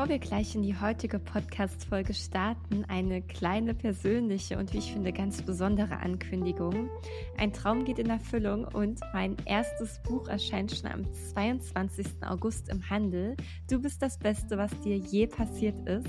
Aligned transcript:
Bevor 0.00 0.12
wir 0.12 0.18
gleich 0.18 0.54
in 0.54 0.62
die 0.62 0.80
heutige 0.80 1.18
Podcast-Folge 1.18 2.14
starten, 2.14 2.86
eine 2.88 3.20
kleine 3.20 3.74
persönliche 3.74 4.56
und 4.56 4.72
wie 4.72 4.78
ich 4.78 4.94
finde 4.94 5.12
ganz 5.12 5.42
besondere 5.42 5.98
Ankündigung. 5.98 6.88
Ein 7.36 7.52
Traum 7.52 7.84
geht 7.84 7.98
in 7.98 8.08
Erfüllung 8.08 8.64
und 8.64 8.98
mein 9.12 9.36
erstes 9.44 10.00
Buch 10.02 10.26
erscheint 10.26 10.72
schon 10.72 10.90
am 10.90 11.12
22. 11.12 12.06
August 12.26 12.70
im 12.70 12.88
Handel. 12.88 13.36
Du 13.68 13.78
bist 13.78 14.00
das 14.00 14.18
Beste, 14.18 14.56
was 14.56 14.70
dir 14.80 14.96
je 14.96 15.26
passiert 15.26 15.86
ist. 15.86 16.08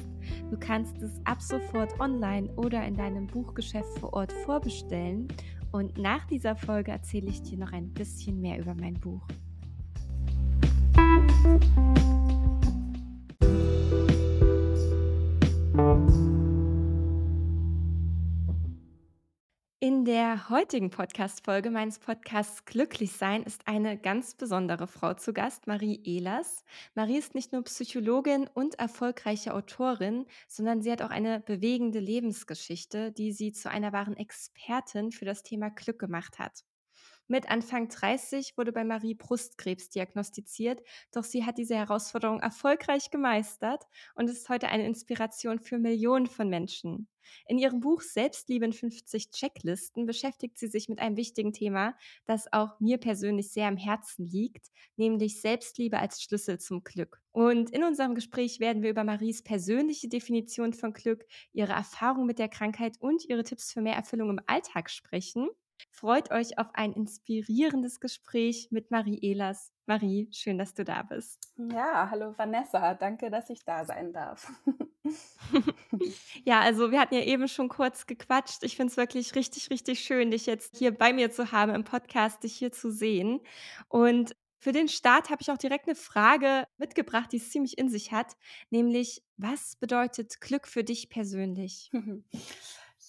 Du 0.50 0.58
kannst 0.58 0.96
es 1.02 1.12
ab 1.26 1.42
sofort 1.42 2.00
online 2.00 2.50
oder 2.55 2.86
in 2.86 2.96
deinem 2.96 3.28
Buchgeschäft 3.28 4.00
vor 4.00 4.14
Ort 4.14 4.32
vorbestellen. 4.46 5.28
Und 5.73 5.98
nach 5.98 6.26
dieser 6.28 6.55
Folge 6.55 6.92
erzähle 6.92 7.28
ich 7.28 7.42
dir 7.42 7.58
noch 7.58 7.73
ein 7.73 7.89
bisschen 7.89 8.39
mehr 8.39 8.58
über 8.58 8.73
mein 8.73 8.94
Buch. 8.94 9.28
In 15.73 16.03
der 20.03 20.49
heutigen 20.49 20.89
Podcast-Folge 20.89 21.71
meines 21.71 21.99
Podcasts 21.99 22.66
Glücklich 22.66 23.13
sein 23.13 23.44
ist 23.44 23.70
eine 23.70 23.97
ganz 23.97 24.35
besondere 24.35 24.88
Frau 24.88 25.13
zu 25.13 25.31
Gast, 25.31 25.67
Marie 25.67 26.02
Ehlers. 26.03 26.66
Marie 26.94 27.17
ist 27.17 27.35
nicht 27.35 27.53
nur 27.53 27.63
Psychologin 27.63 28.49
und 28.53 28.80
erfolgreiche 28.80 29.53
Autorin, 29.53 30.25
sondern 30.49 30.81
sie 30.81 30.91
hat 30.91 31.02
auch 31.02 31.09
eine 31.09 31.39
bewegende 31.39 31.99
Lebensgeschichte, 31.99 33.13
die 33.13 33.31
sie 33.31 33.53
zu 33.53 33.69
einer 33.69 33.94
wahren 33.94 34.17
Expertin 34.17 35.13
für 35.13 35.23
das 35.23 35.41
Thema 35.41 35.69
Glück 35.69 35.99
gemacht 35.99 36.38
hat. 36.38 36.66
Mit 37.31 37.49
Anfang 37.49 37.88
30 37.88 38.58
wurde 38.58 38.73
bei 38.73 38.84
Marie 38.84 39.13
Brustkrebs 39.13 39.89
diagnostiziert, 39.89 40.81
doch 41.13 41.23
sie 41.23 41.45
hat 41.45 41.58
diese 41.58 41.76
Herausforderung 41.76 42.42
erfolgreich 42.42 43.09
gemeistert 43.09 43.86
und 44.16 44.30
ist 44.30 44.50
heute 44.50 44.67
eine 44.67 44.86
Inspiration 44.86 45.58
für 45.58 45.78
Millionen 45.78 46.28
von 46.28 46.50
Menschen. 46.50 47.08
In 47.47 47.58
ihrem 47.58 47.80
Buch 47.80 48.02
Selbstliebe 48.02 48.66
in 48.66 48.73
50 48.73 49.30
Checklisten 49.30 50.06
beschäftigt 50.06 50.58
sie 50.58 50.67
sich 50.67 50.89
mit 50.89 51.00
einem 51.00 51.16
wichtigen 51.16 51.53
Thema, 51.53 51.95
das 52.25 52.52
auch 52.52 52.78
mir 52.81 52.97
persönlich 52.97 53.53
sehr 53.53 53.69
am 53.69 53.78
Herzen 53.78 54.25
liegt, 54.25 54.67
nämlich 54.97 55.39
Selbstliebe 55.39 56.00
als 56.00 56.22
Schlüssel 56.22 56.59
zum 56.59 56.84
Glück. 56.84 57.22
Und 57.31 57.69
in 57.69 57.86
unserem 57.86 58.13
Gespräch 58.13 58.59
werden 58.59 58.84
wir 58.84 58.89
über 58.89 59.06
Maries 59.06 59.41
persönliche 59.41 60.09
Definition 60.09 60.73
von 60.73 60.91
Glück, 60.91 61.25
ihre 61.53 61.72
Erfahrung 61.72 62.25
mit 62.25 62.39
der 62.39 62.50
Krankheit 62.50 62.97
und 63.00 63.23
ihre 63.23 63.45
Tipps 63.45 63.72
für 63.72 63.80
mehr 63.80 63.95
Erfüllung 63.95 64.31
im 64.31 64.41
Alltag 64.47 64.89
sprechen. 64.89 65.47
Freut 65.90 66.32
euch 66.32 66.58
auf 66.58 66.68
ein 66.74 66.94
inspirierendes 66.94 68.00
Gespräch 68.00 68.68
mit 68.72 68.92
Marie 68.92 69.20
Ehlers. 69.20 69.72
Marie, 69.86 70.30
schön, 70.32 70.58
dass 70.58 70.74
du 70.74 70.84
da 70.84 71.04
bist. 71.04 71.40
Ja, 71.58 72.10
hallo 72.10 72.34
Vanessa, 72.38 72.94
danke, 72.94 73.30
dass 73.30 73.50
ich 73.50 73.64
da 73.66 73.84
sein 73.84 74.14
darf. 74.14 74.52
ja, 76.46 76.62
also 76.62 76.92
wir 76.92 77.00
hatten 77.00 77.16
ja 77.16 77.22
eben 77.22 77.48
schon 77.48 77.68
kurz 77.68 78.06
gequatscht. 78.06 78.64
Ich 78.64 78.76
finde 78.76 78.92
es 78.92 78.98
wirklich 78.98 79.36
richtig, 79.36 79.70
richtig 79.70 80.02
schön, 80.02 80.32
dich 80.32 80.46
jetzt 80.46 80.78
hier 80.78 80.96
bei 80.96 81.14
mir 81.14 81.32
zu 81.32 81.52
haben 81.52 81.74
im 81.74 81.84
Podcast, 81.84 82.44
dich 82.44 82.54
hier 82.54 82.72
zu 82.72 82.92
sehen. 82.92 83.42
Und 83.90 84.36
für 84.59 84.72
den 84.72 84.88
Start 84.88 85.32
habe 85.32 85.42
ich 85.42 85.52
auch 85.52 85.58
direkt 85.58 85.88
eine 85.88 85.96
Frage 85.96 86.66
mitgebracht, 86.78 87.32
die 87.32 87.38
es 87.38 87.50
ziemlich 87.50 87.80
in 87.80 87.90
sich 87.90 88.12
hat, 88.12 88.38
nämlich 88.70 89.24
was 89.38 89.76
bedeutet 89.76 90.40
Glück 90.40 90.68
für 90.68 90.84
dich 90.84 91.09
persönlich? 91.09 91.90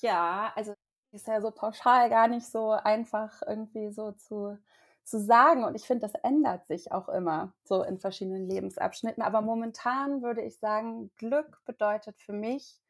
Ja, 0.00 0.52
also 0.56 0.74
ist 1.12 1.28
ja 1.28 1.40
so 1.40 1.50
pauschal 1.50 2.08
gar 2.10 2.28
nicht 2.28 2.46
so 2.46 2.70
einfach 2.70 3.42
irgendwie 3.46 3.90
so 3.90 4.12
zu, 4.12 4.58
zu 5.04 5.20
sagen. 5.20 5.64
Und 5.64 5.74
ich 5.74 5.84
finde, 5.84 6.06
das 6.06 6.14
ändert 6.22 6.66
sich 6.66 6.92
auch 6.92 7.08
immer 7.08 7.52
so 7.64 7.82
in 7.82 7.98
verschiedenen 7.98 8.48
Lebensabschnitten. 8.48 9.22
Aber 9.22 9.42
momentan 9.42 10.22
würde 10.22 10.42
ich 10.42 10.58
sagen, 10.58 11.10
Glück 11.16 11.60
bedeutet 11.64 12.18
für 12.20 12.32
mich, 12.32 12.80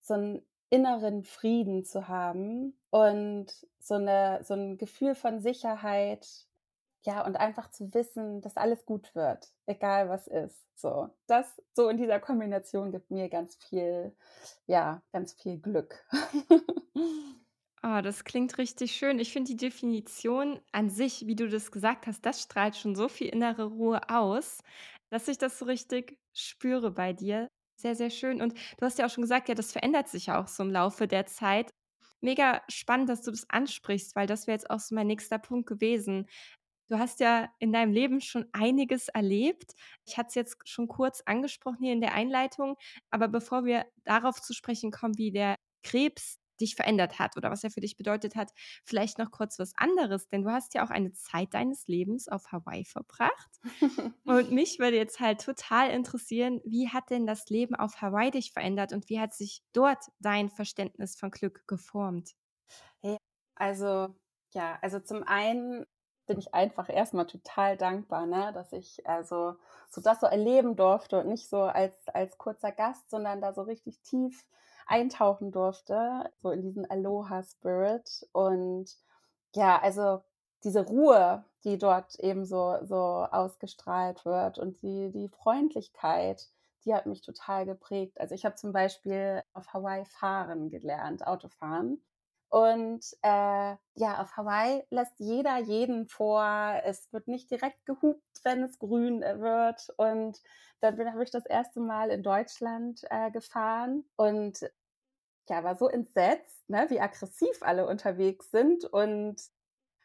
so 0.00 0.14
einen 0.14 0.42
inneren 0.70 1.22
Frieden 1.22 1.84
zu 1.84 2.08
haben 2.08 2.74
und 2.90 3.46
so, 3.78 3.94
eine, 3.94 4.40
so 4.42 4.54
ein 4.54 4.78
Gefühl 4.78 5.14
von 5.14 5.40
Sicherheit, 5.40 6.26
ja, 7.02 7.24
und 7.24 7.36
einfach 7.36 7.70
zu 7.70 7.92
wissen, 7.94 8.40
dass 8.40 8.56
alles 8.56 8.86
gut 8.86 9.14
wird, 9.14 9.52
egal 9.66 10.08
was 10.08 10.26
ist. 10.26 10.58
So, 10.76 11.10
das 11.26 11.60
so 11.74 11.88
in 11.88 11.96
dieser 11.96 12.20
Kombination 12.20 12.92
gibt 12.92 13.10
mir 13.10 13.28
ganz 13.28 13.56
viel, 13.56 14.16
ja, 14.66 15.02
ganz 15.12 15.32
viel 15.34 15.58
Glück. 15.60 16.04
Oh, 17.82 18.00
das 18.02 18.24
klingt 18.24 18.58
richtig 18.58 18.92
schön. 18.92 19.18
Ich 19.18 19.32
finde 19.32 19.50
die 19.50 19.56
Definition 19.56 20.60
an 20.72 20.88
sich, 20.90 21.26
wie 21.26 21.36
du 21.36 21.48
das 21.48 21.70
gesagt 21.72 22.06
hast, 22.06 22.24
das 22.24 22.42
strahlt 22.42 22.76
schon 22.76 22.94
so 22.94 23.08
viel 23.08 23.28
innere 23.28 23.64
Ruhe 23.64 24.00
aus, 24.08 24.60
dass 25.10 25.28
ich 25.28 25.38
das 25.38 25.58
so 25.58 25.64
richtig 25.64 26.18
spüre 26.34 26.90
bei 26.90 27.12
dir. 27.12 27.48
Sehr, 27.76 27.96
sehr 27.96 28.10
schön. 28.10 28.40
Und 28.40 28.54
du 28.54 28.86
hast 28.86 28.98
ja 28.98 29.06
auch 29.06 29.10
schon 29.10 29.22
gesagt, 29.22 29.48
ja, 29.48 29.54
das 29.54 29.72
verändert 29.72 30.08
sich 30.08 30.26
ja 30.26 30.40
auch 30.40 30.48
so 30.48 30.62
im 30.62 30.70
Laufe 30.70 31.08
der 31.08 31.26
Zeit. 31.26 31.70
Mega 32.20 32.62
spannend, 32.68 33.08
dass 33.08 33.22
du 33.22 33.32
das 33.32 33.50
ansprichst, 33.50 34.14
weil 34.14 34.26
das 34.28 34.46
wäre 34.46 34.56
jetzt 34.56 34.70
auch 34.70 34.78
so 34.78 34.94
mein 34.94 35.08
nächster 35.08 35.38
Punkt 35.38 35.68
gewesen. 35.68 36.28
Du 36.92 36.98
hast 36.98 37.20
ja 37.20 37.48
in 37.58 37.72
deinem 37.72 37.90
Leben 37.90 38.20
schon 38.20 38.44
einiges 38.52 39.08
erlebt. 39.08 39.72
Ich 40.04 40.18
hatte 40.18 40.28
es 40.28 40.34
jetzt 40.34 40.68
schon 40.68 40.88
kurz 40.88 41.22
angesprochen 41.24 41.78
hier 41.80 41.94
in 41.94 42.02
der 42.02 42.12
Einleitung, 42.12 42.76
aber 43.10 43.28
bevor 43.28 43.64
wir 43.64 43.86
darauf 44.04 44.42
zu 44.42 44.52
sprechen 44.52 44.90
kommen, 44.90 45.16
wie 45.16 45.30
der 45.32 45.56
Krebs 45.82 46.38
dich 46.60 46.74
verändert 46.74 47.18
hat 47.18 47.38
oder 47.38 47.50
was 47.50 47.64
er 47.64 47.70
für 47.70 47.80
dich 47.80 47.96
bedeutet 47.96 48.36
hat, 48.36 48.52
vielleicht 48.84 49.16
noch 49.18 49.30
kurz 49.30 49.58
was 49.58 49.72
anderes, 49.74 50.28
denn 50.28 50.42
du 50.42 50.50
hast 50.50 50.74
ja 50.74 50.84
auch 50.84 50.90
eine 50.90 51.14
Zeit 51.14 51.54
deines 51.54 51.86
Lebens 51.86 52.28
auf 52.28 52.52
Hawaii 52.52 52.84
verbracht. 52.84 53.58
und 54.26 54.50
mich 54.52 54.78
würde 54.78 54.98
jetzt 54.98 55.18
halt 55.18 55.40
total 55.40 55.88
interessieren, 55.92 56.60
wie 56.66 56.90
hat 56.90 57.08
denn 57.08 57.26
das 57.26 57.46
Leben 57.48 57.74
auf 57.74 58.02
Hawaii 58.02 58.32
dich 58.32 58.52
verändert 58.52 58.92
und 58.92 59.08
wie 59.08 59.18
hat 59.18 59.32
sich 59.32 59.62
dort 59.72 60.04
dein 60.18 60.50
Verständnis 60.50 61.16
von 61.16 61.30
Glück 61.30 61.66
geformt? 61.66 62.32
Also, 63.54 64.14
ja, 64.54 64.78
also 64.82 65.00
zum 65.00 65.22
einen 65.24 65.86
bin 66.32 66.38
ich 66.38 66.54
einfach 66.54 66.88
erstmal 66.88 67.26
total 67.26 67.76
dankbar, 67.76 68.24
ne, 68.24 68.52
dass 68.54 68.72
ich 68.72 69.06
also 69.06 69.54
so 69.90 70.00
das 70.00 70.20
so 70.20 70.26
erleben 70.26 70.76
durfte 70.76 71.20
und 71.20 71.28
nicht 71.28 71.46
so 71.46 71.60
als, 71.60 71.94
als 72.08 72.38
kurzer 72.38 72.72
Gast, 72.72 73.10
sondern 73.10 73.42
da 73.42 73.52
so 73.52 73.60
richtig 73.60 74.00
tief 74.00 74.46
eintauchen 74.86 75.52
durfte, 75.52 76.30
so 76.40 76.50
in 76.50 76.62
diesen 76.62 76.90
Aloha-Spirit. 76.90 78.26
Und 78.32 78.96
ja, 79.54 79.78
also 79.78 80.22
diese 80.64 80.86
Ruhe, 80.86 81.44
die 81.64 81.76
dort 81.76 82.18
eben 82.18 82.46
so, 82.46 82.78
so 82.80 82.96
ausgestrahlt 83.30 84.24
wird 84.24 84.58
und 84.58 84.80
die, 84.80 85.10
die 85.12 85.28
Freundlichkeit, 85.28 86.48
die 86.86 86.94
hat 86.94 87.04
mich 87.04 87.20
total 87.20 87.66
geprägt. 87.66 88.18
Also 88.18 88.34
ich 88.34 88.46
habe 88.46 88.54
zum 88.54 88.72
Beispiel 88.72 89.42
auf 89.52 89.74
Hawaii 89.74 90.06
fahren 90.06 90.70
gelernt, 90.70 91.26
Autofahren. 91.26 92.02
Und 92.52 93.02
äh, 93.22 93.76
ja, 93.94 94.20
auf 94.20 94.36
Hawaii 94.36 94.84
lässt 94.90 95.14
jeder 95.18 95.56
jeden 95.56 96.06
vor. 96.06 96.44
Es 96.84 97.10
wird 97.10 97.26
nicht 97.26 97.50
direkt 97.50 97.86
gehupt, 97.86 98.40
wenn 98.44 98.62
es 98.62 98.78
grün 98.78 99.22
äh, 99.22 99.40
wird. 99.40 99.88
Und 99.96 100.38
dann 100.80 100.98
habe 101.12 101.24
ich 101.24 101.30
das 101.30 101.46
erste 101.46 101.80
Mal 101.80 102.10
in 102.10 102.22
Deutschland 102.22 103.04
äh, 103.08 103.30
gefahren 103.30 104.04
und 104.16 104.70
ja, 105.48 105.64
war 105.64 105.76
so 105.76 105.88
entsetzt, 105.88 106.68
ne, 106.68 106.86
wie 106.90 107.00
aggressiv 107.00 107.62
alle 107.62 107.86
unterwegs 107.86 108.50
sind 108.50 108.84
und 108.84 109.40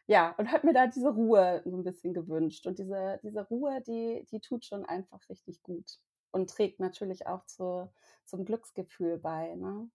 ja, 0.06 0.34
und 0.38 0.50
habe 0.50 0.68
mir 0.68 0.72
da 0.72 0.86
diese 0.86 1.10
Ruhe 1.10 1.60
so 1.66 1.76
ein 1.76 1.84
bisschen 1.84 2.14
gewünscht. 2.14 2.66
Und 2.66 2.78
diese, 2.78 3.20
diese 3.22 3.46
Ruhe, 3.48 3.82
die, 3.86 4.26
die 4.30 4.40
tut 4.40 4.64
schon 4.64 4.86
einfach 4.86 5.20
richtig 5.28 5.62
gut 5.62 5.98
und 6.30 6.48
trägt 6.48 6.80
natürlich 6.80 7.26
auch 7.26 7.44
zu, 7.44 7.92
zum 8.24 8.46
Glücksgefühl 8.46 9.18
bei. 9.18 9.54
Ne? 9.56 9.90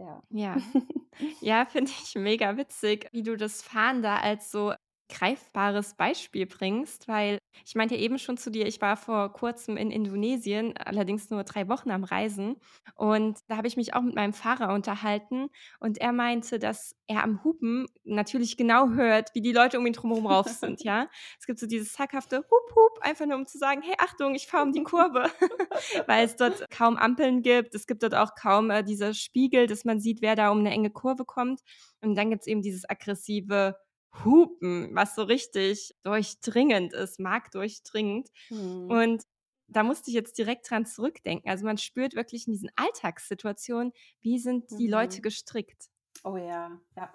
Ja. 0.00 0.22
Ja, 0.30 0.56
ja 1.40 1.66
finde 1.66 1.90
ich 1.90 2.14
mega 2.14 2.56
witzig, 2.56 3.08
wie 3.12 3.22
du 3.22 3.36
das 3.36 3.62
Fahren 3.62 4.02
da 4.02 4.16
als 4.16 4.50
so 4.50 4.72
greifbares 5.10 5.94
Beispiel 5.94 6.46
bringst, 6.46 7.08
weil 7.08 7.38
ich 7.66 7.74
meinte 7.74 7.96
ja 7.96 8.00
eben 8.00 8.18
schon 8.18 8.36
zu 8.36 8.50
dir, 8.50 8.66
ich 8.66 8.80
war 8.80 8.96
vor 8.96 9.32
kurzem 9.32 9.76
in 9.76 9.90
Indonesien, 9.90 10.76
allerdings 10.76 11.30
nur 11.30 11.44
drei 11.44 11.68
Wochen 11.68 11.90
am 11.90 12.04
Reisen. 12.04 12.56
Und 12.94 13.38
da 13.48 13.56
habe 13.56 13.66
ich 13.66 13.76
mich 13.76 13.94
auch 13.94 14.02
mit 14.02 14.14
meinem 14.14 14.32
Fahrer 14.32 14.72
unterhalten. 14.72 15.48
Und 15.80 15.98
er 15.98 16.12
meinte, 16.12 16.58
dass 16.58 16.94
er 17.06 17.24
am 17.24 17.42
Hupen 17.44 17.86
natürlich 18.04 18.56
genau 18.56 18.90
hört, 18.90 19.34
wie 19.34 19.40
die 19.40 19.52
Leute 19.52 19.78
um 19.78 19.86
ihn 19.86 19.92
drumherum 19.92 20.26
rauf 20.26 20.46
sind. 20.46 20.80
Ja, 20.90 21.08
es 21.38 21.46
gibt 21.46 21.58
so 21.58 21.66
dieses 21.66 21.92
zackhafte 21.92 22.38
Hup, 22.38 22.74
Hup, 22.74 22.98
einfach 23.02 23.26
nur 23.26 23.36
um 23.36 23.46
zu 23.46 23.58
sagen, 23.58 23.82
hey, 23.82 23.94
Achtung, 23.98 24.34
ich 24.34 24.46
fahre 24.46 24.64
um 24.64 24.72
die 24.72 24.82
Kurve. 24.82 25.30
weil 26.06 26.24
es 26.24 26.36
dort 26.36 26.70
kaum 26.70 26.96
Ampeln 26.96 27.42
gibt. 27.42 27.74
Es 27.74 27.86
gibt 27.86 28.02
dort 28.02 28.14
auch 28.14 28.34
kaum 28.34 28.70
äh, 28.70 28.82
diese 28.82 29.14
Spiegel, 29.14 29.66
dass 29.66 29.84
man 29.84 30.00
sieht, 30.00 30.22
wer 30.22 30.36
da 30.36 30.50
um 30.50 30.60
eine 30.60 30.70
enge 30.70 30.90
Kurve 30.90 31.24
kommt. 31.24 31.60
Und 32.00 32.14
dann 32.14 32.30
gibt 32.30 32.42
es 32.42 32.46
eben 32.46 32.62
dieses 32.62 32.88
aggressive 32.88 33.76
Hupen, 34.24 34.94
was 34.94 35.14
so 35.14 35.22
richtig 35.22 35.94
durchdringend 36.02 36.92
ist, 36.92 37.20
markdurchdringend. 37.20 38.28
Mhm. 38.50 38.90
Und 38.90 39.24
da 39.68 39.82
musste 39.82 40.10
ich 40.10 40.14
jetzt 40.14 40.36
direkt 40.36 40.68
dran 40.68 40.84
zurückdenken. 40.84 41.48
Also 41.48 41.64
man 41.64 41.78
spürt 41.78 42.14
wirklich 42.14 42.46
in 42.46 42.52
diesen 42.52 42.70
Alltagssituationen, 42.76 43.92
wie 44.20 44.38
sind 44.38 44.70
die 44.70 44.86
mhm. 44.86 44.92
Leute 44.92 45.20
gestrickt. 45.20 45.90
Oh 46.24 46.36
ja, 46.36 46.78
ja. 46.96 47.12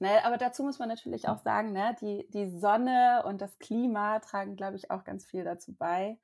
Ne, 0.00 0.24
aber 0.24 0.36
dazu 0.36 0.62
muss 0.62 0.78
man 0.78 0.88
natürlich 0.88 1.28
auch 1.28 1.38
sagen, 1.38 1.72
ne, 1.72 1.96
die, 2.00 2.28
die 2.30 2.48
Sonne 2.48 3.24
und 3.26 3.40
das 3.40 3.58
Klima 3.58 4.20
tragen, 4.20 4.54
glaube 4.54 4.76
ich, 4.76 4.92
auch 4.92 5.02
ganz 5.02 5.26
viel 5.26 5.42
dazu 5.42 5.74
bei. 5.74 6.18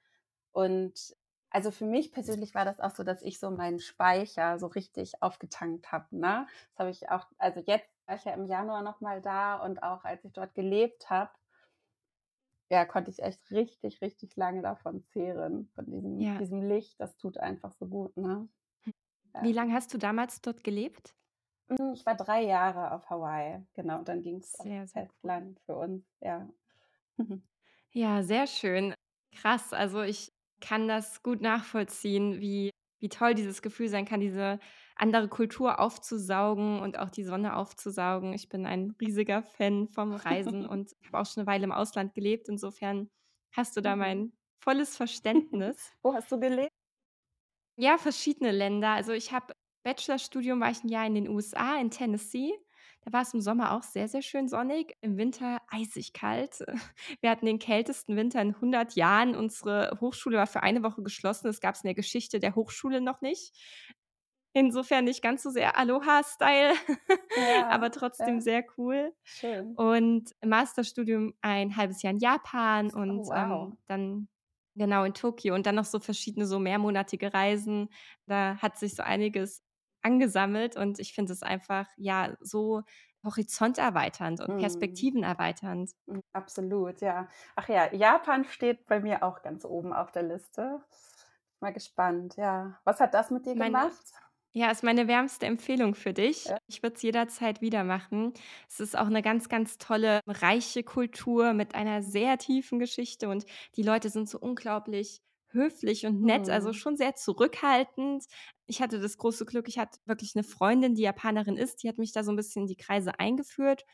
Und 0.53 1.17
also 1.51 1.73
für 1.73 1.85
mich 1.85 2.13
persönlich 2.13 2.55
war 2.55 2.65
das 2.65 2.81
auch 2.81 2.91
so, 2.95 3.03
dass 3.03 3.23
ich 3.23 3.41
so 3.41 3.51
meinen 3.51 3.81
Speicher 3.81 4.59
so 4.61 4.69
richtig 4.69 5.23
aufgetankt 5.23 5.91
habe, 5.91 6.07
ne? 6.11 6.47
Das 6.71 6.79
habe 6.79 6.91
ich 6.91 7.09
auch 7.11 7.27
also 7.39 7.61
jetzt 7.67 7.89
war 8.07 8.17
ich 8.17 8.25
ja 8.25 8.33
im 8.35 8.47
Januar 8.47 8.83
noch 8.83 9.01
mal 9.01 9.21
da 9.23 9.57
und 9.57 9.83
auch 9.83 10.05
als 10.05 10.25
ich 10.25 10.33
dort 10.33 10.55
gelebt 10.55 11.11
habe 11.11 11.31
ja, 12.71 12.85
konnte 12.87 13.11
ich 13.11 13.23
echt 13.23 13.51
richtig, 13.51 14.01
richtig 14.01 14.37
lange 14.37 14.63
davon 14.63 15.05
zehren, 15.05 15.71
von 15.75 15.87
diesem 15.87 16.35
Ja. 16.35 16.39
diesem 16.39 16.63
Licht. 16.63 16.99
Das 17.01 17.17
tut 17.17 17.37
einfach 17.39 17.73
so 17.73 17.87
gut, 17.87 18.17
ne? 18.17 18.49
Wie 19.41 19.53
Ja. 19.53 19.53
lang 19.53 19.73
hast 19.73 19.93
du 19.95 19.99
damals 19.99 20.41
dort 20.41 20.63
gelebt? 20.65 21.15
Hm, 21.71 21.93
ich 21.95 22.05
war 22.05 22.15
3 22.17 22.43
Jahre 22.43 22.93
auf 22.93 23.09
Hawaii, 23.09 23.67
genau, 23.75 23.99
und 23.99 24.09
dann 24.09 24.23
aufs 24.53 24.75
Sehr, 24.75 24.87
sehr 24.87 25.05
cool. 25.23 25.35
Festland 25.35 25.61
für 25.67 25.77
uns, 25.77 26.05
ja. 26.21 26.49
Ja, 27.93 28.23
sehr 28.23 28.47
schön. 28.47 28.95
Krass, 29.35 29.73
also 29.73 30.03
ich 30.03 30.33
kann 30.61 30.89
das 30.89 31.23
gut 31.23 31.41
nachvollziehen, 31.41 32.41
wie 32.41 32.71
wie 33.01 33.09
toll 33.11 33.35
dieses 33.35 33.61
Gefühl 33.61 33.89
sein 33.89 34.07
kann, 34.07 34.21
diese 34.21 34.59
andere 34.97 35.29
Kultur 35.29 35.81
aufzusaugen 35.81 36.81
und 36.81 36.99
auch 36.99 37.11
die 37.11 37.25
Sonne 37.25 37.57
aufzusaugen. 37.57 38.33
Ich 38.33 38.49
bin 38.49 38.67
ein 38.67 38.95
riesiger 39.01 39.43
Fan 39.43 39.89
vom 39.89 40.15
Reisen 40.15 40.67
und 40.67 40.93
habe 41.07 41.19
auch 41.21 41.27
schon 41.27 41.43
'ne 41.45 41.47
Weile 41.49 41.65
im 41.65 41.73
Ausland 41.73 42.15
gelebt. 42.15 42.49
Insofern 42.49 43.11
hast 43.53 43.77
du 43.77 43.81
da 43.81 43.97
Mhm. 43.97 43.97
mein 43.97 44.33
volles 44.61 44.97
Verständnis. 44.97 45.93
Wo 46.03 46.15
hast 46.15 46.31
du 46.33 46.39
gelebt? 46.41 46.71
Ja, 47.79 47.99
verschiedene 47.99 48.53
Länder. 48.53 48.91
Also, 48.91 49.13
ich 49.13 49.33
habe 49.33 49.55
Bachelorstudium 49.83 50.61
war 50.61 50.71
ich 50.71 50.83
'n 50.85 50.89
Jahr 50.89 51.07
in 51.07 51.15
den 51.15 51.29
USA, 51.29 51.77
in 51.81 51.91
Tennessee. 51.91 52.53
Da 53.03 53.13
war 53.13 53.23
es 53.23 53.35
im 53.35 53.41
Sommer 53.43 53.73
auch 53.73 53.83
sehr, 53.83 54.09
sehr 54.09 54.23
schön 54.23 54.49
sonnig, 54.49 54.97
im 55.03 55.19
Winter 55.19 55.59
eisig 55.69 56.13
kalt. 56.15 56.65
Wir 57.21 57.31
hatten 57.31 57.45
den 57.47 57.59
kältesten 57.59 58.17
Winter 58.17 58.41
in 58.41 58.59
100 58.61 58.95
Jahren. 58.97 59.35
Unsere 59.37 59.99
Hochschule 60.01 60.39
war 60.39 60.47
für 60.47 60.63
eine 60.63 60.83
Woche 60.83 61.03
geschlossen. 61.03 61.49
Das 61.49 61.61
gab's 61.61 61.83
in 61.83 61.89
der 61.89 61.95
Geschichte 61.95 62.39
der 62.41 62.55
Hochschule 62.55 63.01
noch 63.03 63.21
nicht. 63.21 63.53
Insofern 64.57 65.05
nicht 65.05 65.21
ganz 65.23 65.43
so 65.43 65.51
sehr 65.51 65.77
Aloha-Style, 65.77 66.75
Ja, 67.37 67.45
aber 67.69 67.91
trotzdem 67.91 68.41
ja. 68.41 68.41
sehr 68.41 68.65
cool. 68.79 69.13
Schön. 69.25 69.77
Und 69.77 70.31
Masterstudium 70.45 71.35
ein 71.43 71.77
1/2 71.77 72.03
Jahr 72.03 72.13
in 72.13 72.19
Japan 72.21 72.93
Oh, 73.09 73.23
und, 73.23 73.27
wow. 73.27 73.73
ähm, 73.73 73.79
dann 73.87 74.29
genau, 74.77 75.03
in 75.05 75.15
Tokio 75.15 75.55
und 75.55 75.67
dann 75.67 75.75
noch 75.77 75.85
so 75.85 75.99
verschiedene 76.01 76.47
so 76.47 76.59
mehrmonatige 76.61 77.35
Reisen. 77.35 77.89
Da 78.27 78.57
hat 78.63 78.79
sich 78.79 78.95
so 78.95 79.03
einiges 79.03 79.65
angesammelt 80.03 80.77
und 80.77 80.99
ich 81.01 81.15
finde 81.15 81.33
es 81.33 81.43
einfach, 81.43 81.89
ja, 81.97 82.37
so 82.41 82.83
horizonterweiternd 83.25 84.41
und 84.41 84.49
Mhm. 84.49 84.55
perspektivenerweiternd. 84.59 85.91
Hm, 86.09 86.21
absolut, 86.33 87.01
ja. 87.01 87.29
Ach 87.57 87.69
ja, 87.69 87.93
Japan 87.95 88.45
steht 88.45 88.87
bei 88.87 89.01
mir 89.01 89.23
auch 89.23 89.43
ganz 89.43 89.65
oben 89.65 89.93
auf 89.93 90.13
der 90.13 90.23
Liste. 90.23 90.83
Mal 91.61 91.73
gespannt, 91.73 92.37
ja. 92.37 92.81
Was 92.85 93.01
hat 93.01 93.15
das 93.15 93.31
mit 93.31 93.47
dir 93.47 93.57
Meine 93.57 93.57
gemacht? 93.57 94.05
Ja, 94.55 94.71
ist 94.71 94.85
meine 94.85 95.09
wärmste 95.09 95.47
Empfehlung 95.47 95.95
für 95.95 96.15
dich. 96.15 96.47
Ja. 96.47 96.59
Ich 96.69 96.83
würde 96.83 96.97
es 96.97 97.03
jederzeit 97.03 97.61
wieder 97.61 97.85
machen. 97.85 98.33
Es 98.69 98.81
ist 98.81 98.97
auch 98.97 99.09
'ne 99.09 99.21
ganz, 99.23 99.49
ganz 99.51 99.79
tolle, 99.79 100.21
reiche 100.27 100.85
Kultur 100.85 101.53
mit 101.55 101.75
einer 101.75 102.03
sehr 102.03 102.39
tiefen 102.39 102.79
Geschichte 102.79 103.29
und 103.29 103.47
die 103.77 103.83
Leute 103.83 104.11
sind 104.11 104.29
so 104.29 104.39
unglaublich 104.39 105.21
höflich 105.51 106.07
und 106.07 106.23
nett, 106.23 106.49
also 106.49 106.73
Mhm. 106.73 106.75
schon 106.75 106.97
sehr 106.97 107.15
zurückhaltend. 107.17 108.25
Ich 108.67 108.81
hatte 108.83 109.01
das 109.01 109.19
große 109.19 109.45
Glück, 109.45 109.69
ich 109.69 109.79
hatte 109.79 109.99
wirklich 110.07 110.35
'ne 110.37 110.45
Freundin, 110.45 110.95
die 110.95 111.03
Japanerin 111.03 111.57
ist, 111.57 111.83
die 111.83 111.89
hat 111.89 111.99
mich 111.99 112.13
da 112.13 112.25
so 112.25 112.31
'n 112.33 112.37
bisschen 112.37 112.63
in 112.63 112.69
die 112.69 112.77
Kreise 112.77 113.19
eingeführt. 113.21 113.85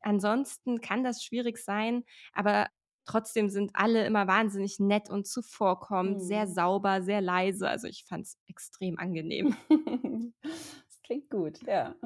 Ansonsten 0.00 0.80
kann 0.80 1.04
das 1.04 1.24
schwierig 1.24 1.58
sein, 1.58 2.04
aber 2.32 2.68
trotzdem 3.08 3.50
sind 3.50 3.72
alle 3.74 4.06
immer 4.06 4.26
wahnsinnig 4.28 4.78
nett 4.80 5.10
und 5.10 5.26
zuvorkommend, 5.26 6.20
sehr 6.22 6.46
Mhm. 6.46 6.52
sauber, 6.52 7.02
sehr 7.02 7.20
leise. 7.22 7.68
Also, 7.68 7.88
ich 7.88 8.04
fand's 8.06 8.38
extrem 8.48 8.98
angenehm. 8.98 9.56
Das 10.88 11.02
klingt 11.02 11.30
gut, 11.30 11.62
ja. 11.66 11.96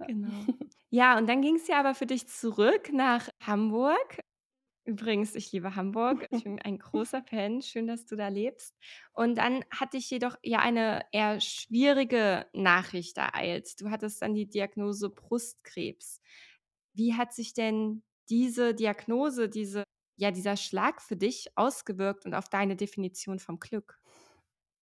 Ja. 0.00 0.06
Genau. 0.06 0.46
Ja, 0.90 1.18
und 1.18 1.28
dann 1.28 1.42
ging's 1.42 1.66
ja 1.68 1.80
aber 1.80 1.94
für 1.94 2.06
dich 2.06 2.28
zurück 2.28 2.92
nach 2.92 3.28
Hamburg. 3.42 4.20
Übrigens, 4.86 5.34
ich 5.34 5.52
liebe 5.52 5.76
Hamburg. 5.76 6.26
Ich 6.32 6.44
bin 6.44 6.60
ein 6.60 6.78
großer 6.78 7.22
Fan. 7.24 7.62
Schön, 7.62 7.86
dass 7.86 8.06
du 8.06 8.16
da 8.16 8.28
lebst. 8.28 8.74
Und 9.14 9.36
dann 9.36 9.64
hat 9.70 9.94
dich 9.94 10.10
jedoch 10.10 10.36
ja 10.42 10.60
eine 10.60 11.06
eher 11.12 11.40
schwierige 11.40 12.46
Nachricht 12.54 13.18
ereilt. 13.18 13.80
Du 13.80 13.90
hattest 13.90 14.22
dann 14.22 14.34
die 14.34 14.48
Diagnose 14.48 15.10
Brustkrebs. 15.10 16.20
Wie 16.94 17.14
hat 17.14 17.32
sich 17.34 17.54
denn 17.54 18.02
diese 18.30 18.74
Diagnose, 18.74 19.48
diese 19.48 19.84
ja, 20.16 20.30
dieser 20.30 20.56
Schlag 20.56 21.02
für 21.02 21.16
dich 21.16 21.52
ausgewirkt 21.56 22.26
und 22.26 22.34
auf 22.34 22.48
deine 22.48 22.76
Definition 22.76 23.38
vom 23.38 23.58
Glück? 23.60 24.00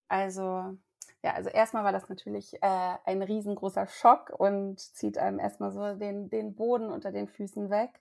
Also, 0.09 0.77
ja, 1.25 1.33
also 1.35 1.49
erst 1.51 1.75
mal 1.75 1.85
war 1.85 1.93
das 1.93 2.09
natürlich, 2.09 2.55
äh, 2.63 2.97
ein 3.05 3.23
riesengroßer 3.23 3.87
Schock 3.87 4.31
und 4.39 4.81
zieht 4.81 5.17
einem 5.19 5.39
erst 5.39 5.61
mal 5.61 5.71
so 5.73 5.95
den 5.97 6.29
den 6.31 6.55
Boden 6.55 6.91
unter 6.91 7.13
den 7.13 7.29
Füßen 7.29 7.71
weg. 7.71 8.01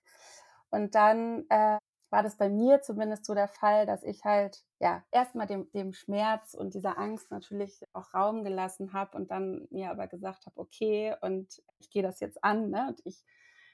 Und 0.71 0.95
dann, 0.95 1.45
äh, 1.49 1.77
war 2.09 2.23
das 2.23 2.35
bei 2.37 2.49
mir 2.49 2.81
zumindest 2.81 3.25
so 3.25 3.33
der 3.35 3.47
Fall, 3.47 3.85
dass 3.85 4.03
ich 4.03 4.25
halt, 4.25 4.65
ja, 4.79 5.03
erst 5.11 5.33
mal 5.35 5.45
dem 5.47 5.71
dem 5.71 5.93
Schmerz 5.93 6.53
und 6.53 6.73
dieser 6.73 6.97
Angst 6.97 7.31
natürlich 7.31 7.85
auch 7.93 8.13
Raum 8.13 8.43
gelassen 8.43 8.91
habe 8.93 9.17
und 9.17 9.31
dann 9.31 9.67
mir 9.71 9.91
aber 9.91 10.07
gesagt 10.07 10.45
habe: 10.45 10.59
„Okay, 10.59 11.15
und 11.21 11.61
ich 11.79 11.89
gehe 11.89 12.03
das 12.03 12.19
jetzt 12.19 12.43
an, 12.43 12.69
ne, 12.69 12.87
und 12.89 13.01
ich 13.05 13.23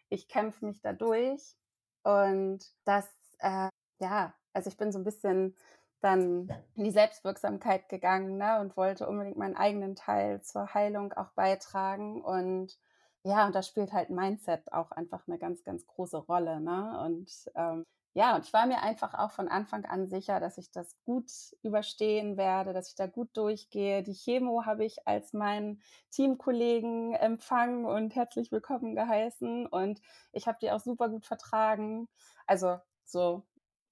ich 0.10 0.27
kämpfe 0.30 0.65
mich 0.65 0.81
da 0.81 0.94
durch.“ 0.94 1.56
Und 2.03 2.63
das, 2.86 3.10
äh 3.39 3.69
ja, 4.00 4.34
also 4.54 4.69
ich 4.69 4.78
bin 4.78 4.92
so 4.92 5.00
'n 5.00 5.04
bisschen 5.04 5.56
dann 6.01 6.50
in 6.75 6.84
die 6.84 6.92
Selbstwirksamkeit 6.92 7.89
gegangen, 7.89 8.38
ne, 8.38 8.60
und 8.62 8.78
wollte 8.78 9.07
unbedingt 9.07 9.38
meinen 9.38 9.56
eigenen 9.57 9.95
Teil 9.95 10.42
zur 10.44 10.74
Heilung 10.74 11.13
auch 11.13 11.31
beitragen. 11.31 12.22
Und 12.24 12.78
ja, 13.24 13.45
und 13.48 13.56
da 13.56 13.63
spielt 13.63 13.94
halt 13.94 14.10
Mindset 14.12 14.72
auch 14.72 14.92
einfach 14.92 15.25
'ne 15.28 15.38
ganz, 15.39 15.63
ganz 15.63 15.86
große 15.88 16.18
Rolle, 16.18 16.62
ne? 16.62 17.00
Und, 17.06 17.31
ähm, 17.56 17.84
ja, 18.13 18.36
und 18.36 18.45
ich 18.45 18.54
war 18.54 18.66
mir 18.66 18.81
einfach 18.81 19.13
auch 19.13 19.31
von 19.31 19.48
Anfang 19.48 19.86
an 19.86 20.07
sicher, 20.07 20.39
dass 20.39 20.57
ich 20.57 20.72
das 20.72 20.95
gut 21.06 21.31
überstehen 21.62 22.36
werde, 22.38 22.74
dass 22.74 22.89
ich 22.89 22.95
da 22.95 23.06
gut 23.07 23.30
durchgehe. 23.38 24.01
Die 24.04 24.13
Chemo 24.13 24.66
habe 24.66 24.86
ich 24.86 25.07
als 25.07 25.34
meinen 25.34 25.81
Teamkollegen 26.12 27.13
empfangen 27.13 27.86
und 27.86 28.16
herzlich 28.16 28.51
willkommen 28.51 28.95
geheißen 28.95 29.68
und 29.68 30.01
ich 30.31 30.48
habe 30.48 30.57
die 30.62 30.72
auch 30.72 30.80
super 30.80 31.10
gut 31.10 31.25
vertragen. 31.28 32.07
Also, 32.48 32.78
so 33.09 33.44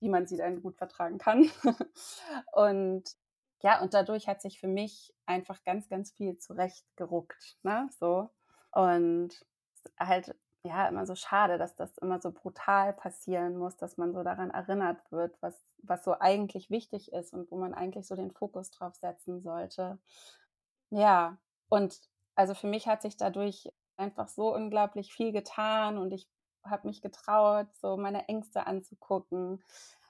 wie 0.01 0.09
man 0.09 0.27
sie 0.27 0.37
dann 0.37 0.61
gut 0.61 0.77
vertragen 0.77 1.17
kann. 1.17 1.49
Und 2.53 3.03
ja, 3.63 3.81
und 3.81 3.93
dadurch 3.95 4.27
hat 4.27 4.41
sich 4.41 4.59
für 4.59 4.67
mich 4.67 5.13
einfach 5.25 5.63
ganz, 5.63 5.89
ganz 5.89 6.11
viel 6.11 6.37
zurechtgeruckt, 6.37 7.57
ne, 7.63 7.87
so. 7.97 8.29
Und 8.71 9.29
halt, 9.99 10.35
ja, 10.63 10.87
immer 10.87 11.05
so 11.07 11.15
schade, 11.15 11.57
dass 11.57 11.75
das 11.75 11.97
immer 11.99 12.21
so 12.21 12.31
brutal 12.31 12.93
passieren 12.93 13.57
muss, 13.57 13.77
dass 13.77 13.97
man 13.97 14.13
so 14.13 14.23
daran 14.23 14.51
erinnert 14.51 14.99
wird, 15.11 15.41
was 15.41 15.65
was 15.87 16.03
so 16.03 16.15
eigentlich 16.19 16.69
wichtig 16.69 17.11
ist 17.13 17.33
und 17.33 17.51
wo 17.51 17.57
man 17.57 17.73
eigentlich 17.73 18.07
so 18.07 18.15
den 18.15 18.31
Fokus 18.31 18.71
drauf 18.71 18.95
setzen 18.95 19.41
sollte. 19.41 19.99
Ja, 20.91 21.37
und 21.69 21.99
also 22.35 22.53
für 22.53 22.67
mich 22.67 22.87
hat 22.87 23.01
sich 23.01 23.17
dadurch 23.17 23.69
einfach 23.97 24.27
so 24.27 24.53
unglaublich 24.53 25.13
viel 25.13 25.31
getan 25.31 25.97
und 25.97 26.11
ich 26.11 26.27
habe 26.69 26.87
mich 26.87 27.01
getraut, 27.01 27.67
so 27.75 27.97
meine 27.97 28.27
Ängste 28.27 28.67
anzugucken, 28.67 29.63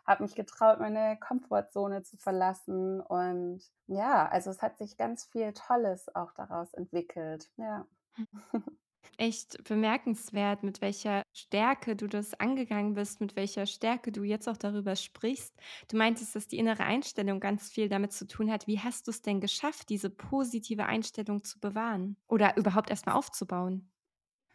habe 0.05 0.24
mich 0.24 0.35
getraut, 0.35 0.79
meine 0.79 1.17
Komfortzone 1.19 2.03
zu 2.03 2.17
verlassen. 2.17 3.01
Und 3.01 3.63
ja, 3.88 4.27
also 4.27 4.50
es 4.50 4.62
hat 4.62 4.77
sich 4.77 4.97
ganz 4.97 5.25
viel 5.25 5.53
Tolles 5.53 6.13
auch 6.15 6.31
daraus 6.33 6.74
entwickelt, 6.74 7.50
ja. 7.57 7.85
Hm. 8.15 8.27
Echt 9.17 9.63
bemerkenswert, 9.63 10.63
mit 10.63 10.81
welcher 10.81 11.24
Stärke 11.31 11.95
du 11.95 12.07
das 12.07 12.33
angegangen 12.33 12.95
bist, 12.95 13.21
mit 13.21 13.35
welcher 13.35 13.65
Stärke 13.65 14.12
du 14.12 14.24
jetzt 14.24 14.50
auch 14.50 14.57
darüber 14.57 14.95
sprichst. 14.95 15.53
Du 15.89 15.95
meintest, 15.97 16.35
dass 16.35 16.47
die 16.47 16.57
innere 16.57 16.83
Einstellung 16.83 17.39
ganz 17.39 17.69
viel 17.69 17.88
damit 17.88 18.12
zu 18.12 18.27
tun 18.27 18.51
hat. 18.51 18.67
Wie 18.67 18.79
hast 18.79 19.07
du's 19.07 19.21
denn 19.21 19.39
geschafft, 19.39 19.89
diese 19.89 20.09
positive 20.09 20.85
Einstellung 20.85 21.43
zu 21.43 21.59
bewahren 21.59 22.17
oder 22.27 22.57
überhaupt 22.57 22.89
erst 22.89 23.05
mal 23.05 23.13
aufzubauen? 23.13 23.89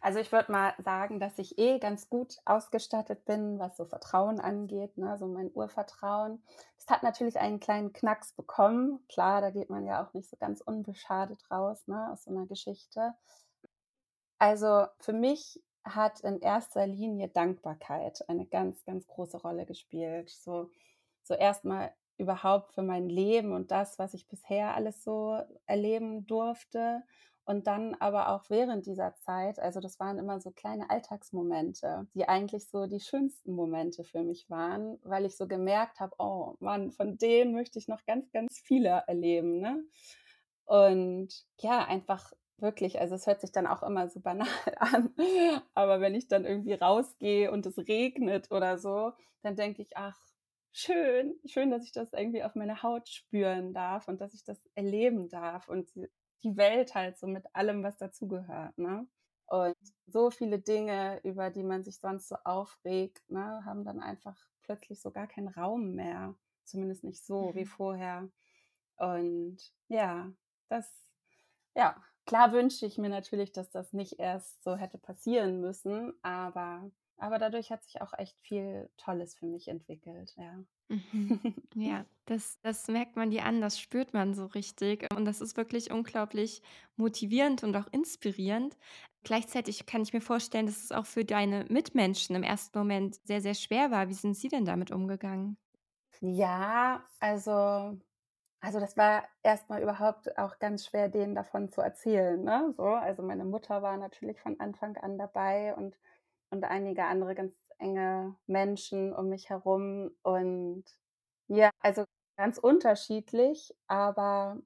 Also, 0.03 0.17
ich 0.19 0.31
würde 0.31 0.51
mal 0.51 0.73
sagen, 0.79 1.19
dass 1.19 1.37
ich 1.37 1.59
eh 1.59 1.77
ganz 1.79 2.09
gut 2.09 2.37
ausgestattet 2.45 3.23
bin, 3.25 3.59
was 3.59 3.77
so 3.77 3.85
Vertrauen 3.85 4.39
angeht, 4.39 4.97
ne, 4.97 5.15
so 5.19 5.27
mein 5.27 5.51
Urvertrauen. 5.53 6.43
Es 6.77 6.87
hat 6.87 7.03
natürlich 7.03 7.39
einen 7.39 7.59
kleinen 7.59 7.93
Knacks 7.93 8.33
bekommen. 8.33 9.05
Klar, 9.09 9.41
da 9.41 9.51
geht 9.51 9.69
man 9.69 9.85
ja 9.85 10.03
auch 10.03 10.13
nicht 10.15 10.27
so 10.29 10.37
ganz 10.37 10.59
unbeschadet 10.61 11.49
raus, 11.51 11.87
ne, 11.87 12.09
aus 12.11 12.23
so 12.23 12.31
'ner 12.31 12.47
Geschichte. 12.47 13.13
Also, 14.39 14.87
für 14.99 15.13
mich 15.13 15.63
hat 15.83 16.21
in 16.21 16.39
erster 16.41 16.87
Linie 16.87 17.27
Dankbarkeit 17.29 18.27
eine 18.27 18.45
ganz, 18.47 18.83
ganz 18.85 19.07
große 19.07 19.37
Rolle 19.41 19.65
gespielt. 19.65 20.29
So 20.29 20.69
so 21.23 21.35
erst 21.35 21.65
mal 21.65 21.93
überhaupt 22.17 22.73
für 22.73 22.81
mein 22.83 23.07
Leben 23.07 23.53
und 23.53 23.69
das, 23.71 23.99
was 23.99 24.13
ich 24.15 24.27
bisher 24.27 24.73
alles 24.75 25.03
so 25.03 25.39
erleben 25.67 26.25
durfte 26.25 27.03
Und 27.43 27.67
dann 27.67 27.95
aber 27.95 28.29
auch 28.29 28.49
während 28.49 28.85
dieser 28.85 29.15
Zeit, 29.15 29.59
also 29.59 29.79
das 29.79 29.99
waren 29.99 30.19
immer 30.19 30.39
so 30.39 30.51
kleine 30.51 30.89
Alltagsmomente, 30.89 32.07
die 32.13 32.29
eigentlich 32.29 32.69
so 32.69 32.85
die 32.85 32.99
schönsten 32.99 33.53
Momente 33.53 34.03
für 34.03 34.23
mich 34.23 34.49
waren, 34.49 34.99
weil 35.03 35.25
ich 35.25 35.35
so 35.35 35.47
gemerkt 35.47 35.99
habe, 35.99 36.15
oh 36.19 36.55
Mann, 36.59 36.91
von 36.91 37.17
denen 37.17 37.53
möchte 37.53 37.79
ich 37.79 37.87
noch 37.87 38.05
ganz, 38.05 38.31
ganz 38.31 38.59
viele 38.63 39.03
erleben. 39.07 39.59
Ne? 39.59 39.83
Und 40.65 41.29
ja, 41.59 41.83
einfach 41.85 42.31
wirklich, 42.57 42.99
also 42.99 43.15
es 43.15 43.25
hört 43.25 43.41
sich 43.41 43.51
dann 43.51 43.67
auch 43.67 43.83
immer 43.83 44.07
so 44.07 44.19
banal 44.19 44.47
an, 44.77 45.13
aber 45.73 45.99
wenn 45.99 46.15
ich 46.15 46.27
dann 46.27 46.45
irgendwie 46.45 46.73
rausgehe 46.73 47.51
und 47.51 47.65
es 47.65 47.77
regnet 47.77 48.51
oder 48.51 48.77
so, 48.77 49.13
dann 49.41 49.55
denke 49.55 49.81
ich, 49.81 49.97
ach, 49.97 50.17
schön, 50.71 51.35
schön, 51.45 51.71
dass 51.71 51.83
ich 51.83 51.91
das 51.91 52.13
irgendwie 52.13 52.43
auf 52.43 52.55
meine 52.55 52.83
Haut 52.83 53.09
spüren 53.09 53.73
darf 53.73 54.07
und 54.07 54.21
dass 54.21 54.33
ich 54.33 54.43
das 54.43 54.61
erleben 54.75 55.27
darf 55.29 55.67
und 55.67 55.89
die 56.43 56.57
Welt 56.57 56.95
halt 56.95 57.17
so 57.17 57.27
mit 57.27 57.45
allem, 57.55 57.83
was 57.83 57.97
dazugehört, 57.97 58.77
ne? 58.77 59.07
Und 59.45 59.75
so 60.07 60.31
viele 60.31 60.59
Dinge, 60.59 61.19
über 61.23 61.49
die 61.49 61.63
man 61.63 61.83
sich 61.83 61.99
sonst 61.99 62.29
so 62.29 62.37
aufregt, 62.45 63.29
ne, 63.29 63.63
haben 63.65 63.83
dann 63.83 63.99
einfach 63.99 64.37
plötzlich 64.61 65.01
so 65.01 65.11
gar 65.11 65.27
keinen 65.27 65.49
Raum 65.49 65.93
mehr. 65.93 66.35
Zumindest 66.63 67.03
nicht 67.03 67.25
so 67.25 67.53
wie 67.53 67.61
mhm. 67.61 67.67
vorher. 67.67 68.29
Und 68.95 69.57
ja, 69.89 70.31
das, 70.69 70.89
ja, 71.75 72.01
klar 72.25 72.53
wünsche 72.53 72.85
ich 72.85 72.97
mir 72.97 73.09
natürlich, 73.09 73.51
dass 73.51 73.69
das 73.71 73.91
nicht 73.91 74.19
erst 74.19 74.63
so 74.63 74.75
hätte 74.75 74.97
passieren 74.97 75.59
müssen, 75.59 76.13
aber, 76.21 76.89
aber 77.21 77.39
dadurch 77.39 77.71
hat 77.71 77.83
sich 77.83 78.01
auch 78.01 78.13
echt 78.17 78.39
viel 78.41 78.89
Tolles 78.97 79.35
für 79.35 79.45
mich 79.47 79.67
entwickelt, 79.67 80.33
ja. 80.37 80.63
Mhm. 80.89 81.45
Ja, 81.73 82.05
das 82.25 82.59
das 82.61 82.87
merkt 82.89 83.15
man 83.15 83.31
dir 83.31 83.45
an, 83.45 83.61
das 83.61 83.79
spürt 83.79 84.13
man 84.13 84.33
so 84.33 84.45
richtig 84.47 85.07
und 85.15 85.23
das 85.25 85.39
ist 85.39 85.55
wirklich 85.55 85.89
unglaublich 85.91 86.61
motivierend 86.97 87.63
und 87.63 87.75
auch 87.77 87.87
inspirierend. 87.91 88.77
Gleichzeitig 89.23 89.85
kann 89.85 90.01
ich 90.01 90.11
mir 90.13 90.19
vorstellen, 90.21 90.65
dass 90.65 90.83
es 90.83 90.91
auch 90.91 91.05
für 91.05 91.23
deine 91.23 91.65
Mitmenschen 91.69 92.35
im 92.35 92.43
ersten 92.43 92.77
Moment 92.77 93.19
sehr, 93.25 93.41
sehr 93.41 93.53
schwer 93.53 93.89
war. 93.91 94.09
Wie 94.09 94.13
sind 94.13 94.35
sie 94.35 94.49
denn 94.49 94.65
damit 94.65 94.91
umgegangen? 94.91 95.57
Ja, 96.21 97.03
also 97.19 97.97
also 98.61 98.79
das 98.79 98.97
war 98.97 99.23
erstmal 99.43 99.81
überhaupt 99.83 100.37
auch 100.39 100.59
ganz 100.59 100.85
schwer, 100.87 101.09
denen 101.09 101.35
davon 101.35 101.69
zu 101.69 101.81
erzählen, 101.81 102.43
ne, 102.43 102.73
so. 102.77 102.83
Also, 102.85 103.23
meine 103.23 103.45
Mutter 103.45 103.81
war 103.83 103.97
natürlich 103.97 104.41
von 104.41 104.59
Anfang 104.59 104.97
an 104.97 105.17
dabei 105.19 105.75
und 105.75 105.97
und 106.51 106.63
einige 106.65 107.05
andere 107.05 107.35
ganz 107.35 107.53
enge 107.79 108.35
Menschen 108.47 109.13
um 109.13 109.29
mich 109.29 109.49
herum 109.49 110.11
und 110.23 110.85
ja, 111.47 111.71
also 111.81 112.05
ganz 112.37 112.57
unterschiedlich, 112.59 113.75
aber 113.87 114.57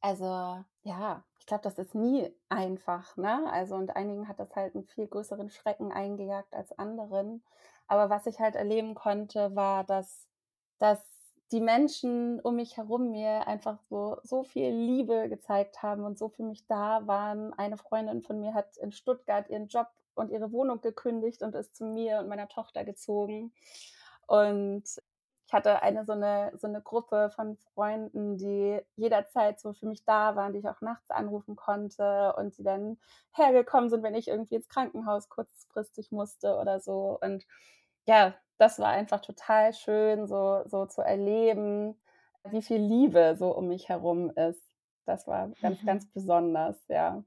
also 0.00 0.64
ja, 0.82 1.24
ich 1.38 1.46
glaube, 1.46 1.62
das 1.62 1.78
ist 1.78 1.94
nie 1.94 2.32
einfach, 2.48 3.16
ne? 3.16 3.50
Also 3.52 3.76
und 3.76 3.96
einigen 3.96 4.28
hat 4.28 4.40
das 4.40 4.54
halt 4.56 4.74
einen 4.74 4.84
viel 4.86 5.06
größeren 5.08 5.50
Schrecken 5.50 5.92
eingejagt 5.92 6.54
als 6.54 6.72
anderen. 6.78 7.44
Aber 7.88 8.10
was 8.10 8.26
ich 8.26 8.40
halt 8.40 8.56
erleben 8.56 8.94
konnte, 8.94 9.54
war, 9.56 9.84
dass 9.84 10.26
dass 10.78 11.02
die 11.52 11.60
Menschen 11.60 12.40
um 12.40 12.56
mich 12.56 12.76
herum 12.76 13.10
mir 13.12 13.46
einfach 13.46 13.80
so 13.88 14.18
so 14.24 14.42
viel 14.44 14.70
Liebe 14.72 15.28
gezeigt 15.28 15.82
haben 15.82 16.04
und 16.04 16.18
so 16.18 16.28
für 16.28 16.42
mich 16.42 16.66
da 16.66 17.06
waren. 17.06 17.52
Eine 17.54 17.76
Freundin 17.78 18.22
von 18.22 18.40
mir 18.40 18.54
hat 18.54 18.76
in 18.78 18.92
Stuttgart 18.92 19.48
ihren 19.48 19.68
Job 19.68 19.88
und 20.16 20.30
ihre 20.30 20.52
Wohnung 20.52 20.80
gekündigt 20.80 21.42
und 21.42 21.54
ist 21.54 21.76
zu 21.76 21.84
mir 21.84 22.18
und 22.18 22.28
meiner 22.28 22.48
Tochter 22.48 22.84
gezogen. 22.84 23.52
Und 24.26 24.84
ich 25.46 25.52
hatte 25.52 25.80
eine 25.82 26.04
so 26.04 26.12
eine 26.12 26.52
so 26.56 26.66
eine 26.66 26.82
Gruppe 26.82 27.30
von 27.30 27.56
Freunden, 27.56 28.36
die 28.36 28.80
jederzeit 28.96 29.60
so 29.60 29.72
für 29.74 29.86
mich 29.86 30.04
da 30.04 30.34
waren, 30.34 30.52
die 30.52 30.58
ich 30.58 30.68
auch 30.68 30.80
nachts 30.80 31.10
anrufen 31.10 31.54
konnte 31.54 32.34
und 32.36 32.58
die 32.58 32.64
dann 32.64 32.98
hergekommen 33.32 33.88
sind, 33.88 34.02
wenn 34.02 34.16
ich 34.16 34.26
irgendwie 34.28 34.56
ins 34.56 34.68
Krankenhaus 34.68 35.28
kurzfristig 35.28 36.10
musste 36.10 36.56
oder 36.56 36.80
so. 36.80 37.18
Und 37.20 37.46
ja, 38.06 38.34
das 38.58 38.78
war 38.80 38.88
einfach 38.88 39.20
total 39.20 39.72
schön, 39.72 40.26
so 40.26 40.62
so 40.66 40.86
zu 40.86 41.02
erleben, 41.02 41.96
wie 42.50 42.62
viel 42.62 42.80
Liebe 42.80 43.36
so 43.38 43.54
um 43.56 43.68
mich 43.68 43.88
herum 43.88 44.30
ist. 44.30 44.62
Das 45.04 45.28
war 45.28 45.50
ganz, 45.62 45.82
mhm. 45.82 45.86
ganz 45.86 46.06
besonders, 46.12 46.76
ja. 46.88 47.22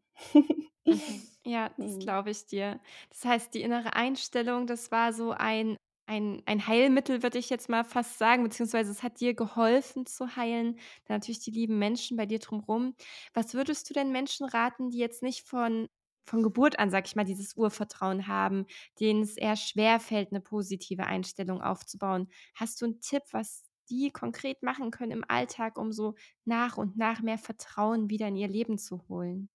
Ja, 1.49 1.69
das 1.79 1.97
mhm. 1.97 1.99
glaube 1.99 2.29
ich 2.31 2.45
dir. 2.45 2.79
Das 3.09 3.25
heißt, 3.25 3.53
die 3.53 3.61
innere 3.61 3.93
Einstellung, 3.95 4.67
das 4.67 4.91
war 4.91 5.13
so 5.13 5.31
ein 5.31 5.77
ein 6.05 6.41
ein 6.45 6.67
Heilmittel, 6.67 7.23
würde 7.23 7.37
ich 7.39 7.49
jetzt 7.49 7.69
mal 7.69 7.83
fast 7.83 8.17
sagen, 8.19 8.43
beziehungsweise 8.43 8.91
es 8.91 9.03
hat 9.03 9.19
dir 9.19 9.33
geholfen 9.33 10.05
zu 10.05 10.35
heilen, 10.35 10.75
dann 11.05 11.17
natürlich 11.17 11.39
die 11.39 11.51
lieben 11.51 11.79
Menschen 11.79 12.17
bei 12.17 12.25
dir 12.25 12.39
drumherum. 12.39 12.95
Was 13.33 13.53
würdest 13.53 13.89
du 13.89 13.93
denn 13.93 14.11
Menschen 14.11 14.45
raten, 14.47 14.89
die 14.91 14.97
jetzt 14.99 15.23
nicht 15.23 15.47
von 15.47 15.87
von 16.25 16.43
Geburt 16.43 16.77
an, 16.77 16.91
sag 16.91 17.07
ich 17.07 17.15
mal, 17.15 17.23
dieses 17.25 17.55
Urvertrauen 17.55 18.27
haben, 18.27 18.65
denen 18.99 19.23
es 19.23 19.35
eher 19.37 19.55
schwerfällt, 19.55 20.29
eine 20.31 20.41
positive 20.41 21.05
Einstellung 21.07 21.61
aufzubauen? 21.61 22.27
Hast 22.53 22.81
du 22.81 22.85
einen 22.85 23.01
Tipp, 23.01 23.23
was 23.31 23.63
die 23.89 24.11
konkret 24.11 24.61
machen 24.61 24.91
können 24.91 25.11
im 25.11 25.25
Alltag, 25.27 25.79
um 25.79 25.91
so 25.91 26.13
nach 26.45 26.77
und 26.77 26.97
nach 26.97 27.21
mehr 27.23 27.39
Vertrauen 27.39 28.09
wieder 28.11 28.27
in 28.27 28.35
ihr 28.35 28.47
Leben 28.47 28.77
zu 28.77 29.07
holen? 29.09 29.49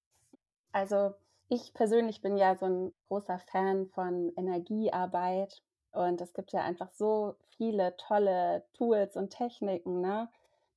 Also, 0.73 1.15
ich 1.55 1.73
persönlich 1.75 2.21
bin 2.21 2.37
ja 2.37 2.57
so 2.57 2.67
ein 2.67 2.93
großer 3.09 3.39
Fan 3.39 3.87
von 3.87 4.33
Energiearbeit 4.37 5.63
und 5.93 6.21
es 6.21 6.33
gibt 6.35 6.53
ja 6.53 6.63
einfach 6.63 6.91
so 6.91 7.37
viele 7.57 7.97
tolle 7.97 8.65
Tools 8.75 9.17
und 9.17 9.31
Techniken, 9.31 10.01
ne, 10.01 10.29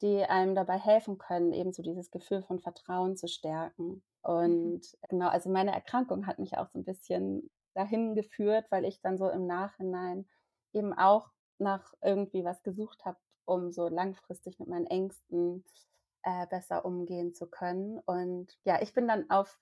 die 0.02 0.24
einem 0.24 0.56
dabei 0.56 0.78
helfen 0.78 1.18
können, 1.18 1.54
eben 1.54 1.74
so 1.74 1.82
dieses 1.82 2.12
Gefühl 2.12 2.44
von 2.44 2.60
Vertrauen 2.60 3.18
zu 3.18 3.28
stärken. 3.28 3.88
Mhm. 3.88 4.02
Und 4.22 4.98
genau, 5.10 5.30
also 5.30 5.50
meine 5.50 5.74
Erkrankung 5.74 6.28
hat 6.28 6.40
mich 6.40 6.58
auch 6.58 6.68
so 6.70 6.80
ein 6.80 6.86
bisschen 6.86 7.50
dahin 7.74 8.16
geführt, 8.16 8.66
weil 8.70 8.86
ich 8.86 9.02
dann 9.02 9.18
so 9.18 9.30
im 9.30 9.48
Nachhinein 9.48 10.28
eben 10.74 10.94
auch 10.94 11.30
nach 11.58 11.94
irgendwie 12.02 12.44
was 12.44 12.62
gesucht 12.62 13.06
habe, 13.06 13.18
um 13.46 13.72
so 13.72 13.88
langfristig 13.88 14.60
mit 14.60 14.68
meinen 14.68 14.88
Ängsten, 14.88 15.64
äh, 16.24 16.46
besser 16.48 16.86
umgehen 16.86 17.34
zu 17.34 17.48
können. 17.48 18.00
Und 18.06 18.58
ja, 18.66 18.82
ich 18.82 18.94
bin 18.94 19.08
dann 19.08 19.30
auf 19.30 19.60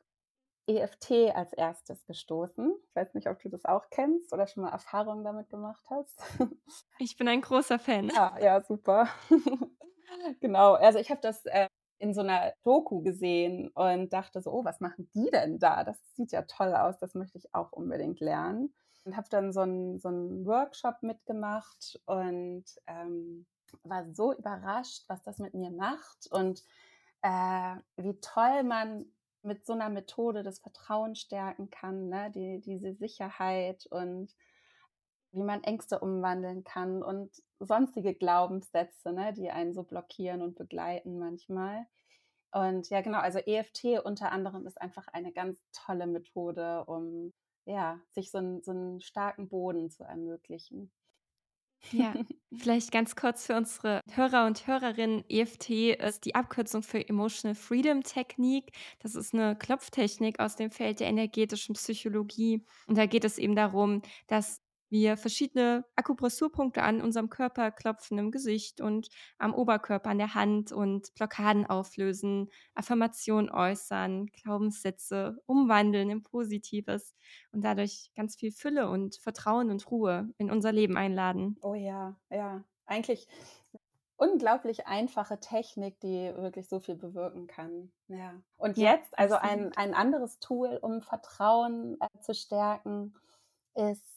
EFT 0.67 1.35
als 1.35 1.53
erstes 1.53 2.05
gestoßen. 2.05 2.73
Ich 2.83 2.95
weiß 2.95 3.13
nicht, 3.13 3.27
ob 3.27 3.39
du 3.39 3.49
das 3.49 3.65
auch 3.65 3.89
kennst 3.89 4.33
oder 4.33 4.47
schon 4.47 4.63
mal 4.63 4.71
Erfahrungen 4.71 5.23
damit 5.23 5.49
gemacht 5.49 5.83
hast. 5.89 6.21
Ich 6.97 7.17
bin 7.17 7.27
ein 7.27 7.41
großer 7.41 7.77
Fan. 7.77 8.09
Ja, 8.09 8.37
ja, 8.39 8.61
super. 8.61 9.07
genau, 10.39 10.73
also 10.73 10.97
ich 10.97 11.09
habe 11.11 11.19
das 11.21 11.45
äh, 11.45 11.67
in 11.97 12.13
so 12.13 12.21
einer 12.21 12.53
Doku 12.63 13.01
gesehen 13.01 13.69
und 13.69 14.13
dachte 14.13 14.41
so, 14.41 14.51
oh, 14.51 14.65
was 14.65 14.79
machen 14.79 15.09
die 15.13 15.29
denn 15.29 15.59
da? 15.59 15.83
Das 15.83 15.97
sieht 16.15 16.31
ja 16.31 16.43
toll 16.43 16.73
aus, 16.73 16.97
das 16.99 17.13
möchte 17.15 17.37
ich 17.37 17.53
auch 17.53 17.71
unbedingt 17.71 18.19
lernen. 18.19 18.73
Und 19.03 19.17
habe 19.17 19.27
dann 19.29 19.53
so 19.53 19.61
einen 19.61 19.99
so 19.99 20.09
Workshop 20.09 21.03
mitgemacht 21.03 21.99
und 22.05 22.63
ähm, 22.87 23.45
war 23.83 24.05
so 24.13 24.33
überrascht, 24.33 25.03
was 25.07 25.21
das 25.23 25.37
mit 25.37 25.53
mir 25.53 25.69
macht 25.69 26.27
und 26.31 26.63
äh, 27.21 27.75
wie 27.97 28.19
toll 28.19 28.63
man 28.63 29.05
mit 29.45 29.65
so 29.65 29.73
einer 29.73 29.89
Methode 29.89 30.43
das 30.43 30.59
Vertrauen 30.59 31.15
stärken 31.15 31.69
kann, 31.69 32.09
ne? 32.09 32.31
Die, 32.31 32.59
diese 32.59 32.93
Sicherheit 32.93 33.85
und 33.87 34.35
wie 35.31 35.43
man 35.43 35.63
Ängste 35.63 35.99
umwandeln 35.99 36.63
kann 36.63 37.03
und 37.03 37.29
sonstige 37.59 38.13
Glaubenssätze, 38.13 39.11
ne, 39.11 39.33
die 39.33 39.51
einen 39.51 39.73
so 39.73 39.83
blockieren 39.83 40.41
und 40.41 40.55
begleiten 40.55 41.19
manchmal. 41.19 41.85
Und 42.51 42.89
ja, 42.89 43.01
genau, 43.01 43.19
also 43.19 43.39
EFT 43.39 43.99
unter 44.05 44.31
anderem 44.31 44.65
ist 44.65 44.81
einfach 44.81 45.09
eine 45.09 45.33
ganz 45.33 45.59
tolle 45.73 46.07
Methode, 46.07 46.85
um 46.85 47.33
ja, 47.65 47.99
sich 48.11 48.31
so, 48.31 48.37
einen, 48.37 48.61
so 48.63 48.71
einen 48.71 49.01
starken 49.01 49.49
Boden 49.49 49.89
zu 49.89 50.03
ermöglichen. 50.03 50.91
Ja, 51.91 52.13
vielleicht 52.55 52.91
ganz 52.91 53.15
kurz 53.15 53.45
für 53.45 53.55
unsere 53.55 54.01
Hörer 54.11 54.45
und 54.45 54.67
Hörerinnen. 54.67 55.23
EFT 55.29 55.69
ist 55.69 56.25
die 56.25 56.35
Abkürzung 56.35 56.83
für 56.83 57.07
Emotional 57.07 57.55
Freedom 57.55 58.03
Technique. 58.03 58.71
Das 58.99 59.15
ist 59.15 59.33
eine 59.33 59.55
Klopftechnik 59.55 60.39
aus 60.39 60.55
dem 60.55 60.71
Feld 60.71 60.99
der 60.99 61.07
energetischen 61.07 61.75
Psychologie. 61.75 62.65
Und 62.87 62.97
da 62.97 63.05
geht 63.05 63.25
es 63.25 63.37
eben 63.37 63.55
darum, 63.55 64.01
dass 64.27 64.61
wir 64.89 65.17
verschiedene 65.17 65.85
Akupressurpunkte 65.95 66.83
an 66.83 67.01
unserem 67.01 67.29
Körper 67.29 67.71
klopfen, 67.71 68.17
im 68.17 68.31
Gesicht 68.31 68.81
und 68.81 69.09
am 69.37 69.53
Oberkörper, 69.53 70.09
an 70.09 70.17
der 70.17 70.35
Hand 70.35 70.71
und 70.71 71.13
Blockaden 71.15 71.65
auflösen, 71.65 72.49
Affirmationen 72.75 73.49
äußern, 73.49 74.27
Glaubenssätze 74.27 75.37
umwandeln 75.45 76.09
in 76.09 76.23
Positives 76.23 77.15
und 77.51 77.63
dadurch 77.63 78.11
ganz 78.15 78.35
viel 78.35 78.51
Fülle 78.51 78.89
und 78.89 79.15
Vertrauen 79.17 79.69
und 79.71 79.89
Ruhe 79.89 80.29
in 80.37 80.51
unser 80.51 80.71
Leben 80.71 80.97
einladen. 80.97 81.57
Oh 81.61 81.73
ja, 81.73 82.15
ja. 82.29 82.63
Eigentlich 82.87 83.27
unglaublich 84.17 84.87
einfache 84.87 85.39
Technik, 85.39 85.99
die 85.99 86.33
wirklich 86.35 86.69
so 86.69 86.79
viel 86.79 86.95
bewirken 86.95 87.47
kann. 87.47 87.91
Ja. 88.07 88.33
Und 88.57 88.77
ja, 88.77 88.93
jetzt, 88.93 89.17
also 89.17 89.35
ein, 89.35 89.73
ein 89.75 89.93
anderes 89.93 90.39
Tool, 90.39 90.79
um 90.81 91.01
Vertrauen 91.01 91.97
äh, 91.99 92.19
zu 92.21 92.33
stärken, 92.33 93.13
ist 93.75 94.14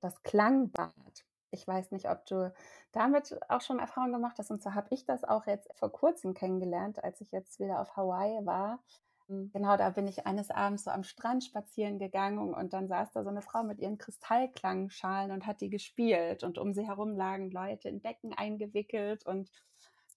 das 0.00 0.22
Klangbad. 0.22 1.24
Ich 1.50 1.66
weiß 1.66 1.92
nicht, 1.92 2.10
ob 2.10 2.26
du 2.26 2.52
damit 2.92 3.38
auch 3.48 3.60
schon 3.60 3.78
Erfahrung 3.78 4.12
gemacht 4.12 4.38
hast. 4.38 4.50
Und 4.50 4.62
zwar 4.62 4.74
habe 4.74 4.88
ich 4.90 5.04
das 5.06 5.24
auch 5.24 5.46
jetzt 5.46 5.68
vor 5.74 5.90
kurzem 5.90 6.34
kennengelernt, 6.34 7.02
als 7.02 7.20
ich 7.20 7.32
jetzt 7.32 7.58
wieder 7.58 7.80
auf 7.80 7.96
Hawaii 7.96 8.44
war. 8.44 8.80
genau, 9.28 9.76
da 9.76 9.90
bin 9.90 10.06
ich 10.06 10.26
eines 10.26 10.50
Abends 10.50 10.84
so 10.84 10.90
am 10.90 11.04
Strand 11.04 11.44
spazieren 11.44 11.98
gegangen 11.98 12.54
und 12.54 12.72
dann 12.72 12.88
saß 12.88 13.12
da 13.12 13.22
so 13.22 13.30
eine 13.30 13.42
Frau 13.42 13.62
mit 13.62 13.78
ihren 13.78 13.98
Kristallklangschalen 13.98 15.30
und 15.32 15.46
hat 15.46 15.60
die 15.60 15.70
gespielt 15.70 16.44
und 16.44 16.58
um 16.58 16.72
sie 16.74 16.86
herum 16.86 17.16
lagen 17.16 17.50
Leute 17.50 17.88
in 17.88 18.00
Decken 18.00 18.32
eingewickelt 18.34 19.26
und 19.26 19.50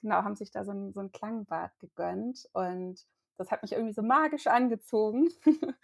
genau, 0.02 0.24
haben 0.24 0.36
sich 0.36 0.52
da 0.52 0.64
so 0.64 0.72
ein, 0.72 0.94
so 0.94 1.02
ein 1.02 1.12
Klangbad 1.12 1.78
gegönnt 1.80 2.50
und 2.54 3.06
das 3.42 3.52
hat 3.52 3.62
mich 3.62 3.74
irgendwie 3.74 3.94
so 3.94 4.02
magisch 4.02 4.48
angezogen. 4.48 5.30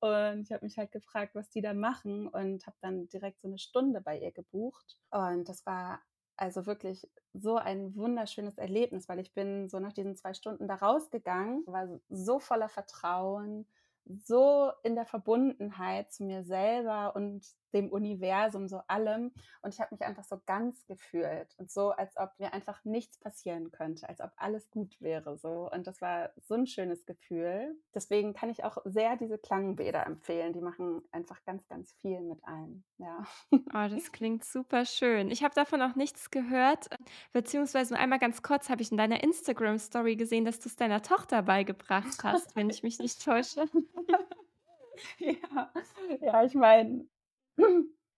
und 0.00 0.42
ich 0.42 0.52
habe 0.52 0.64
mich 0.64 0.78
halt 0.78 0.92
gefragt, 0.92 1.34
was 1.34 1.50
die 1.50 1.60
da 1.60 1.74
machen 1.74 2.28
und 2.28 2.66
habe 2.66 2.76
dann 2.80 3.08
direkt 3.08 3.40
so 3.40 3.48
eine 3.48 3.58
Stunde 3.58 4.00
bei 4.00 4.18
ihr 4.18 4.32
gebucht. 4.32 4.98
Und 5.10 5.48
das 5.48 5.66
war 5.66 6.00
also 6.36 6.66
wirklich 6.66 7.08
so 7.32 7.56
ein 7.56 7.94
wunderschönes 7.94 8.58
Erlebnis, 8.58 9.08
weil 9.08 9.20
ich 9.20 9.34
bin 9.34 9.68
so 9.68 9.78
nach 9.78 9.92
diesen 9.92 10.16
zwei 10.16 10.34
Stunden 10.34 10.68
da 10.68 10.76
rausgegangen, 10.76 11.64
war 11.66 11.88
so 12.08 12.38
voller 12.38 12.68
Vertrauen, 12.68 13.66
so 14.04 14.70
in 14.82 14.94
der 14.94 15.06
Verbundenheit 15.06 16.12
zu 16.12 16.24
mir 16.24 16.44
selber 16.44 17.14
und 17.16 17.44
dem 17.74 17.90
Universum, 17.90 18.68
so 18.68 18.80
allem. 18.86 19.32
Und 19.62 19.74
ich 19.74 19.80
habe 19.80 19.94
mich 19.94 20.02
einfach 20.02 20.24
so 20.24 20.40
ganz 20.46 20.86
gefühlt 20.86 21.54
und 21.58 21.70
so, 21.70 21.90
als 21.90 22.16
ob 22.16 22.30
mir 22.38 22.54
einfach 22.54 22.84
nichts 22.84 23.18
passieren 23.18 23.70
könnte, 23.70 24.08
als 24.08 24.20
ob 24.20 24.30
alles 24.36 24.70
gut 24.70 25.00
wäre. 25.00 25.36
So. 25.36 25.70
Und 25.70 25.86
das 25.86 26.00
war 26.00 26.30
so 26.36 26.54
ein 26.54 26.66
schönes 26.66 27.04
Gefühl. 27.04 27.76
Deswegen 27.94 28.32
kann 28.32 28.50
ich 28.50 28.64
auch 28.64 28.78
sehr 28.84 29.16
diese 29.16 29.38
Klangbäder 29.38 30.06
empfehlen. 30.06 30.52
Die 30.52 30.60
machen 30.60 31.02
einfach 31.12 31.44
ganz, 31.44 31.66
ganz 31.68 31.92
viel 32.00 32.20
mit 32.20 32.42
einem. 32.44 32.84
Ja. 32.98 33.24
Oh, 33.50 33.88
das 33.88 34.12
klingt 34.12 34.44
super 34.44 34.84
schön. 34.84 35.30
Ich 35.30 35.42
habe 35.42 35.54
davon 35.54 35.82
auch 35.82 35.96
nichts 35.96 36.30
gehört, 36.30 36.88
beziehungsweise 37.32 37.94
nur 37.94 38.00
einmal 38.00 38.18
ganz 38.18 38.42
kurz 38.42 38.68
habe 38.70 38.82
ich 38.82 38.92
in 38.92 38.98
deiner 38.98 39.22
Instagram-Story 39.22 40.16
gesehen, 40.16 40.44
dass 40.44 40.60
du 40.60 40.68
es 40.68 40.76
deiner 40.76 41.02
Tochter 41.02 41.42
beigebracht 41.42 42.22
hast, 42.22 42.54
wenn 42.54 42.70
ich 42.70 42.82
mich 42.82 42.98
nicht 42.98 43.24
täusche. 43.24 43.64
ja, 45.18 45.72
ja, 46.20 46.44
ich 46.44 46.54
meine, 46.54 47.06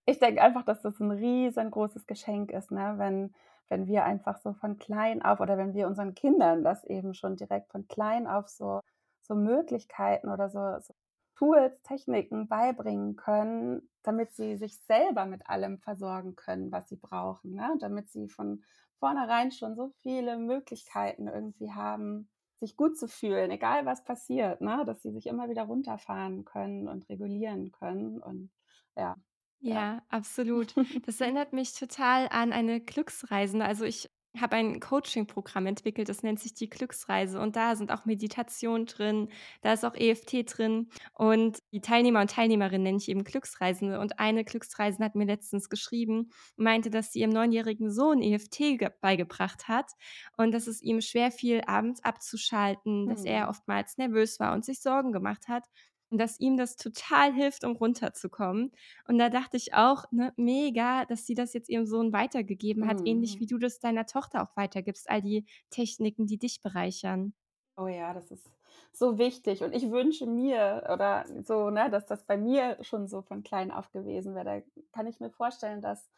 ich 0.05 0.19
denke 0.19 0.41
einfach, 0.41 0.63
dass 0.63 0.81
das 0.81 0.99
ein 0.99 1.11
riesengroßes 1.11 2.07
Geschenk 2.07 2.51
ist, 2.51 2.71
ne? 2.71 2.95
wenn, 2.97 3.33
wenn 3.69 3.87
wir 3.87 4.05
einfach 4.05 4.37
so 4.37 4.53
von 4.53 4.77
klein 4.77 5.21
auf 5.21 5.39
oder 5.39 5.57
wenn 5.57 5.73
wir 5.73 5.87
unseren 5.87 6.15
Kindern 6.15 6.63
das 6.63 6.83
eben 6.85 7.13
schon 7.13 7.35
direkt 7.35 7.71
von 7.71 7.87
klein 7.87 8.27
auf 8.27 8.47
so, 8.47 8.81
so 9.21 9.35
Möglichkeiten 9.35 10.29
oder 10.29 10.49
so, 10.49 10.79
so 10.79 10.93
Tools, 11.35 11.81
Techniken 11.83 12.47
beibringen 12.47 13.15
können, 13.15 13.89
damit 14.01 14.33
sie 14.33 14.57
sich 14.57 14.79
selber 14.81 15.25
mit 15.25 15.47
allem 15.47 15.77
versorgen 15.77 16.35
können, 16.35 16.71
was 16.71 16.89
sie 16.89 16.95
brauchen, 16.95 17.53
ne? 17.53 17.75
damit 17.79 18.09
sie 18.09 18.27
von 18.27 18.63
vornherein 18.99 19.51
schon 19.51 19.75
so 19.75 19.91
viele 20.01 20.37
Möglichkeiten 20.37 21.27
irgendwie 21.27 21.71
haben, 21.73 22.29
sich 22.59 22.75
gut 22.75 22.97
zu 22.97 23.07
fühlen, 23.07 23.51
egal 23.51 23.85
was 23.85 24.03
passiert, 24.03 24.61
ne? 24.61 24.83
dass 24.85 25.03
sie 25.03 25.11
sich 25.11 25.27
immer 25.27 25.47
wieder 25.49 25.63
runterfahren 25.63 26.43
können 26.43 26.87
und 26.87 27.07
regulieren 27.07 27.71
können. 27.71 28.19
Und 28.19 28.49
ja. 28.95 29.15
Ja, 29.59 30.01
absolut. 30.09 30.73
Das 31.05 31.21
erinnert 31.21 31.53
mich 31.53 31.73
total 31.73 32.27
an 32.29 32.53
eine 32.53 32.79
Glücksreisende. 32.81 33.65
Also 33.65 33.85
ich 33.85 34.09
habe 34.41 34.55
ein 34.55 34.79
Coaching-Programm 34.79 35.65
entwickelt, 35.65 36.09
das 36.09 36.23
nennt 36.23 36.39
sich 36.39 36.53
die 36.53 36.69
Glücksreise 36.69 37.39
und 37.39 37.55
da 37.55 37.75
sind 37.75 37.91
auch 37.91 38.05
Meditationen 38.05 38.85
drin, 38.85 39.29
da 39.61 39.73
ist 39.73 39.83
auch 39.83 39.95
EFT 39.95 40.57
drin 40.57 40.89
und 41.13 41.59
die 41.71 41.81
Teilnehmer 41.81 42.21
und 42.21 42.29
Teilnehmerinnen 42.29 42.83
nenne 42.83 42.97
ich 42.97 43.09
eben 43.09 43.23
Glücksreisende 43.23 43.99
und 43.99 44.19
eine 44.19 44.43
Glücksreisende 44.43 45.05
hat 45.05 45.15
mir 45.15 45.25
letztens 45.25 45.69
geschrieben 45.69 46.29
meinte, 46.55 46.89
dass 46.89 47.11
sie 47.11 47.21
ihrem 47.21 47.31
neunjährigen 47.31 47.91
Sohn 47.91 48.21
EFT 48.21 48.77
beigebracht 49.01 49.67
hat 49.67 49.91
und 50.37 50.51
dass 50.51 50.67
es 50.67 50.81
ihm 50.81 51.01
schwer 51.01 51.31
fiel, 51.31 51.61
abends 51.65 52.03
abzuschalten, 52.03 53.07
dass 53.07 53.23
er 53.25 53.45
mhm. 53.45 53.49
oftmals 53.49 53.97
nervös 53.97 54.39
war 54.39 54.53
und 54.53 54.65
sich 54.65 54.81
Sorgen 54.81 55.11
gemacht 55.11 55.47
hat 55.47 55.63
und 56.09 56.19
dass 56.19 56.39
ihm 56.39 56.57
das 56.57 56.75
total 56.77 57.33
hilft, 57.33 57.63
um 57.63 57.75
runterzukommen. 57.75 58.71
Und 59.07 59.17
da 59.17 59.29
dachte 59.29 59.57
ich 59.57 59.73
auch, 59.73 60.05
ne, 60.11 60.33
mega, 60.37 61.05
dass 61.05 61.25
sie 61.25 61.35
das 61.35 61.53
jetzt 61.53 61.69
ihrem 61.69 61.85
Sohn 61.85 62.13
weitergegeben 62.13 62.87
hat, 62.87 62.99
mhm. 63.01 63.05
ähnlich 63.05 63.39
wie 63.39 63.45
du 63.45 63.57
das 63.57 63.79
deiner 63.79 64.05
Tochter 64.05 64.43
auch 64.43 64.55
weitergibst, 64.55 65.09
all 65.09 65.21
die 65.21 65.45
Techniken, 65.69 66.27
die 66.27 66.37
dich 66.37 66.61
bereichern. 66.61 67.33
Oh 67.77 67.87
ja, 67.87 68.13
das 68.13 68.31
ist 68.31 68.49
so 68.91 69.17
wichtig. 69.17 69.61
Und 69.61 69.73
ich 69.73 69.91
wünsche 69.91 70.25
mir, 70.25 70.89
oder 70.91 71.25
so, 71.43 71.69
ne, 71.69 71.89
dass 71.89 72.07
das 72.07 72.25
bei 72.25 72.37
mir 72.37 72.77
schon 72.81 73.07
so 73.07 73.21
von 73.21 73.43
klein 73.43 73.71
auf 73.71 73.91
gewesen 73.91 74.33
wäre. 74.33 74.45
Da 74.45 74.81
kann 74.91 75.07
ich 75.07 75.19
mir 75.19 75.29
vorstellen, 75.29 75.81
dass, 75.81 76.09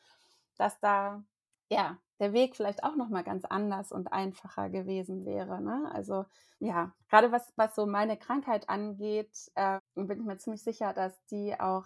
dass 0.56 0.80
da 0.80 1.24
ja, 1.70 2.00
der 2.20 2.34
Weg 2.34 2.56
vielleicht 2.56 2.84
auch 2.84 2.96
noch 2.96 3.10
mal 3.10 3.24
ganz 3.24 3.46
anders 3.46 3.92
und 3.92 4.12
einfacher 4.12 4.70
gewesen 4.70 5.26
wäre. 5.26 5.62
Ne? 5.62 5.90
Also 5.94 6.26
ja, 6.60 6.94
gerade 7.10 7.32
was, 7.32 7.54
was 7.56 7.76
so 7.76 7.86
meine 7.86 8.18
Krankheit 8.18 8.70
angeht, 8.70 9.52
äh, 9.56 9.80
bin 9.96 10.20
ich 10.20 10.26
mir 10.26 10.38
ziemlich 10.38 10.64
sicher, 10.64 10.94
dass 10.94 11.26
die 11.28 11.60
auch 11.60 11.86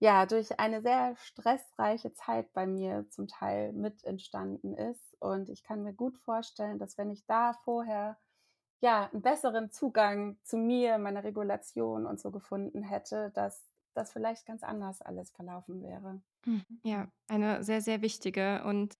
ja 0.00 0.26
durch 0.26 0.60
eine 0.60 0.80
sehr 0.80 1.16
stressreiche 1.16 2.12
Zeit 2.12 2.52
bei 2.52 2.66
mir 2.66 3.06
zum 3.10 3.26
Teil 3.26 3.72
mit 3.72 4.04
entstanden 4.04 4.74
ist. 4.74 5.16
Und 5.20 5.48
ich 5.48 5.64
kann 5.64 5.82
mir 5.82 5.92
gut 5.92 6.18
vorstellen, 6.18 6.78
dass 6.78 6.96
wenn 6.98 7.10
ich 7.10 7.26
da 7.26 7.52
vorher 7.64 8.16
ja 8.80 9.08
einen 9.12 9.22
besseren 9.22 9.70
Zugang 9.70 10.38
zu 10.44 10.56
mir, 10.56 10.98
meiner 10.98 11.24
Regulation 11.24 12.06
und 12.06 12.20
so 12.20 12.30
gefunden 12.30 12.82
hätte, 12.82 13.32
dass 13.34 13.68
das 13.94 14.12
vielleicht 14.12 14.46
ganz 14.46 14.62
anders 14.62 15.02
alles 15.02 15.30
verlaufen 15.32 15.82
wäre. 15.82 16.20
Hm, 16.44 16.62
ja, 16.84 17.08
eine 17.26 17.64
sehr, 17.64 17.80
sehr 17.80 18.00
wichtige 18.00 18.62
und 18.64 18.96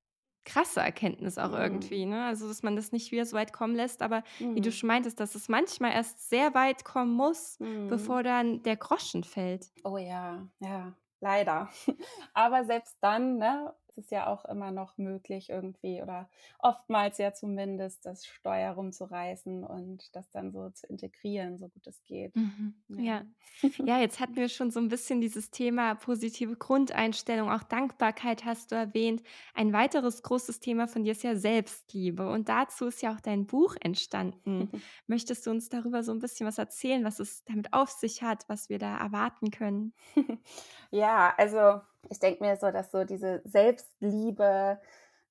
krasse 0.48 0.80
Erkenntnis 0.80 1.38
auch 1.38 1.50
mhm. 1.50 1.58
irgendwie, 1.58 2.06
ne? 2.06 2.24
Also, 2.24 2.48
dass 2.48 2.62
man 2.62 2.74
das 2.74 2.90
nicht 2.90 3.12
wieder 3.12 3.26
so 3.26 3.36
weit 3.36 3.52
kommen 3.52 3.74
lässt, 3.74 4.02
aber 4.02 4.24
mhm. 4.40 4.54
wie 4.54 4.60
du 4.60 4.70
mhm. 4.70 4.72
schon 4.72 4.86
meintest, 4.88 5.20
dass 5.20 5.34
es 5.34 5.48
manchmal 5.48 5.92
erst 5.92 6.30
sehr 6.30 6.54
weit 6.54 6.84
kommen 6.84 7.12
muss, 7.12 7.60
mhm. 7.60 7.88
bevor 7.88 8.22
dann 8.22 8.62
der 8.62 8.76
Groschen 8.76 9.24
fällt. 9.24 9.70
Oh 9.84 9.98
ja, 9.98 10.48
ja, 10.60 10.94
leider. 11.20 11.68
aber 12.32 12.64
selbst 12.64 12.96
dann, 13.00 13.36
ne, 13.36 13.74
ist 13.98 14.10
ja 14.10 14.26
auch 14.26 14.44
immer 14.44 14.70
noch 14.70 14.96
möglich 14.96 15.50
irgendwie 15.50 16.02
oder 16.02 16.28
oftmals 16.58 17.18
ja 17.18 17.32
zumindest 17.32 18.06
das 18.06 18.24
Steuer 18.26 18.72
rumzureißen 18.72 19.64
und 19.64 20.14
das 20.16 20.30
dann 20.30 20.52
so 20.52 20.70
zu 20.70 20.86
integrieren, 20.86 21.58
so 21.58 21.68
gut 21.68 21.86
es 21.86 22.02
geht. 22.04 22.34
Mhm. 22.36 22.74
Ja. 22.88 23.02
ja. 23.02 23.24
ja, 23.84 23.98
jetzt 23.98 24.20
hatten 24.20 24.36
wir 24.36 24.48
schon 24.48 24.70
so 24.70 24.80
ein 24.80 24.88
bisschen 24.88 25.20
dieses 25.20 25.50
Thema 25.50 25.94
positive 25.96 26.56
Grundeinstellung, 26.56 27.50
auch 27.50 27.64
Dankbarkeit 27.64 28.44
hast 28.44 28.70
du 28.70 28.76
erwähnt. 28.76 29.22
Ein 29.54 29.72
weiteres 29.72 30.22
großes 30.22 30.60
Thema 30.60 30.86
von 30.86 31.04
dir 31.04 31.12
ist 31.12 31.24
ja 31.24 31.34
Selbstliebe 31.34 32.30
und 32.30 32.48
dazu 32.48 32.86
ist 32.86 33.02
ja 33.02 33.12
auch 33.12 33.20
dein 33.20 33.46
Buch 33.46 33.76
entstanden. 33.80 34.70
Möchtest 35.06 35.46
du 35.46 35.50
uns 35.50 35.68
darüber 35.68 36.02
so 36.02 36.12
ein 36.12 36.20
bisschen 36.20 36.46
was 36.46 36.58
erzählen, 36.58 37.04
was 37.04 37.18
es 37.18 37.44
damit 37.44 37.72
auf 37.72 37.90
sich 37.90 38.22
hat, 38.22 38.48
was 38.48 38.68
wir 38.68 38.78
da 38.78 38.96
erwarten 38.98 39.50
können? 39.50 39.92
ja, 40.90 41.34
also 41.36 41.80
ich 42.10 42.18
denke 42.18 42.44
mir 42.44 42.56
so, 42.56 42.70
dass 42.70 42.90
so 42.90 43.04
diese 43.04 43.42
Selbstliebe, 43.44 44.80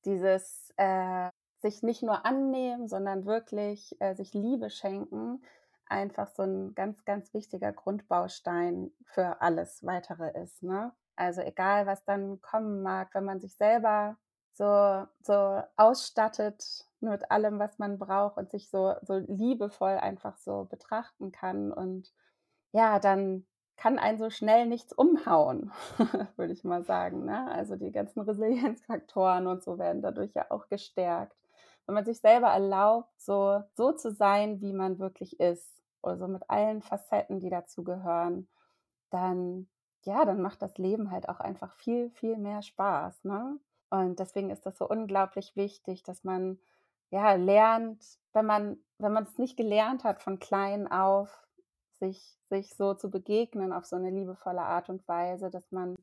dieses 0.06 0.74
äh, 0.78 1.30
sich 1.62 1.84
nicht 1.84 2.04
nur 2.04 2.26
annehmen, 2.26 2.88
sondern 2.88 3.26
wirklich 3.26 3.96
äh, 4.00 4.16
sich 4.16 4.34
Liebe 4.34 4.70
schenken, 4.70 5.42
einfach 5.88 6.30
so 6.30 6.44
ein 6.44 6.76
ganz, 6.76 7.06
ganz 7.06 7.34
wichtiger 7.34 7.72
Grundbaustein 7.72 8.92
für 9.06 9.42
alles 9.42 9.84
weitere 9.86 10.32
ist. 10.42 10.63
Ne? 10.63 10.94
Also 11.16 11.42
egal, 11.42 11.86
was 11.86 12.04
dann 12.04 12.42
kommen 12.42 12.84
mag, 12.84 13.13
wenn 13.13 13.26
man 13.26 13.40
sich 13.40 13.56
selber 13.56 14.18
so, 14.54 15.06
so 15.22 15.62
ausstattet 15.76 16.86
mit 17.00 17.30
allem, 17.32 17.60
was 17.60 17.78
man 17.80 18.00
braucht 18.00 18.38
und 18.38 18.50
sich 18.50 18.70
so, 18.70 18.96
so 19.04 19.18
liebevoll 19.18 19.98
einfach 19.98 20.38
so 20.38 20.66
betrachten 20.66 21.32
kann 21.32 21.72
und 21.72 22.12
ja, 22.72 23.00
dann 23.00 23.46
kann 23.78 24.00
einen 24.00 24.18
so 24.18 24.30
schnell 24.30 24.66
nichts 24.66 24.92
umhauen, 24.92 25.72
würde 26.36 26.54
ich 26.54 26.63
mal 26.63 26.84
sagen. 26.84 27.26
Ne? 27.26 27.50
Also 27.52 27.76
die 27.76 27.92
ganzen 27.92 28.22
Resilienzfaktoren 28.22 29.48
und 29.48 29.63
so 29.63 29.78
werden 29.78 30.02
dadurch 30.02 30.34
ja 30.34 30.48
auch 30.50 30.68
gestärkt. 30.68 31.38
Wenn 31.86 31.96
man 31.96 32.06
sich 32.06 32.20
selber 32.20 32.48
erlaubt, 32.48 33.10
so, 33.22 33.63
so 33.76 33.94
zu 33.94 34.12
sein, 34.12 34.60
wie 34.62 34.74
man 34.74 35.00
wirklich 35.00 35.40
ist, 35.40 35.82
also 36.02 36.28
mit 36.28 36.50
allen 36.50 36.82
Facetten, 36.82 37.40
die 37.40 37.50
dazu 37.50 37.84
gehören, 37.84 38.48
dann, 39.10 39.70
ja, 40.04 40.26
dann 40.26 40.42
macht 40.42 40.62
das 40.62 40.78
Leben 40.78 41.12
halt 41.12 41.30
auch 41.30 41.40
einfach 41.40 41.72
viel, 41.74 42.10
viel 42.10 42.38
mehr 42.38 42.62
Spaß. 42.62 43.24
Ne? 43.24 43.60
Und 43.90 44.20
deswegen 44.20 44.50
ist 44.50 44.66
das 44.66 44.78
so 44.78 44.90
unglaublich 44.90 45.56
wichtig, 45.56 46.04
dass 46.04 46.24
man 46.24 46.60
ja 47.10 47.34
lernt, 47.34 48.04
wenn 48.34 48.46
man, 48.46 48.78
wenn 48.98 49.13
man 49.13 49.24
es 49.24 49.38
nicht 49.38 49.56
gelernt 49.56 50.04
hat 50.04 50.22
von 50.22 50.40
klein 50.40 50.92
auf, 50.92 51.47
sich, 52.00 52.38
sich 52.50 52.76
so 52.76 52.94
zu 52.94 53.10
begegnen 53.10 53.74
auf 53.74 53.86
so 53.86 53.96
eine 53.96 54.10
liebevolle 54.10 54.62
Art 54.62 54.90
und 54.90 55.08
Weise, 55.08 55.50
dass 55.50 55.72
man 55.72 55.96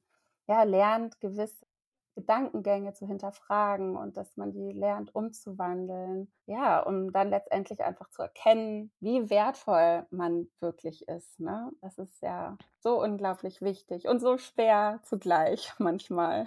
ja 0.46 0.62
lernt, 0.62 1.20
gewisse 1.20 1.66
Gedankengänge 2.14 2.92
zu 2.94 3.06
hinterfragen 3.06 3.96
und 3.96 4.16
dass 4.16 4.36
man 4.36 4.52
die 4.52 4.72
lernt 4.72 5.14
umzuwandeln. 5.14 6.32
Ja, 6.46 6.80
um 6.80 7.12
dann 7.12 7.30
letztendlich 7.30 7.82
einfach 7.82 8.08
zu 8.10 8.22
erkennen, 8.22 8.92
wie 9.00 9.30
wertvoll 9.30 10.06
man 10.10 10.48
wirklich 10.60 11.08
ist. 11.08 11.40
Ne? 11.40 11.72
Das 11.80 11.98
ist 11.98 12.22
ja 12.22 12.56
so 12.78 13.02
unglaublich 13.02 13.62
wichtig 13.62 14.06
und 14.06 14.20
so 14.20 14.38
schwer 14.38 15.00
zugleich 15.02 15.72
manchmal. 15.78 16.46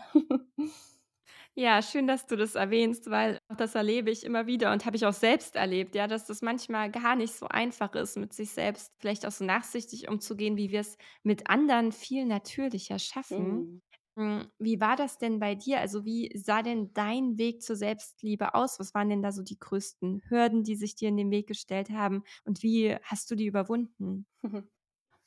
Ja, 1.59 1.81
schön, 1.81 2.05
dass 2.05 2.27
du 2.27 2.35
das 2.35 2.53
erwähnst, 2.53 3.09
weil 3.09 3.39
auch 3.49 3.55
das 3.57 3.73
erlebe 3.73 4.11
ich 4.11 4.23
immer 4.23 4.45
wieder 4.45 4.71
und 4.71 4.85
habe 4.85 4.95
ich 4.95 5.07
auch 5.07 5.13
selbst 5.13 5.55
erlebt, 5.55 5.95
ja, 5.95 6.05
dass 6.07 6.25
das 6.25 6.43
manchmal 6.43 6.91
gar 6.91 7.15
nicht 7.15 7.33
so 7.33 7.47
einfach 7.47 7.95
ist, 7.95 8.15
mit 8.15 8.31
sich 8.31 8.51
selbst 8.51 8.93
vielleicht 8.99 9.25
auch 9.25 9.31
so 9.31 9.43
nachsichtig 9.43 10.07
umzugehen, 10.07 10.55
wie 10.55 10.69
wir 10.69 10.81
es 10.81 10.97
mit 11.23 11.49
anderen 11.49 11.91
viel 11.91 12.25
natürlicher 12.25 12.99
schaffen. 12.99 13.65
Mhm. 13.65 13.81
Hm, 14.15 14.51
wie 14.59 14.79
war 14.79 14.95
das 14.95 15.17
denn 15.17 15.39
bei 15.39 15.55
dir? 15.55 15.79
Also, 15.79 16.05
wie 16.05 16.31
sah 16.37 16.61
denn 16.61 16.93
dein 16.93 17.39
Weg 17.39 17.63
zur 17.63 17.75
Selbstliebe 17.75 18.53
aus? 18.53 18.79
Was 18.79 18.93
waren 18.93 19.09
denn 19.09 19.23
da 19.23 19.31
so 19.31 19.41
die 19.41 19.57
größten 19.59 20.21
Hürden, 20.29 20.63
die 20.63 20.75
sich 20.75 20.93
dir 20.95 21.09
in 21.09 21.17
den 21.17 21.31
Weg 21.31 21.47
gestellt 21.47 21.89
haben 21.89 22.23
und 22.45 22.61
wie 22.61 22.95
hast 23.01 23.31
du 23.31 23.35
die 23.35 23.45
überwunden? 23.47 24.27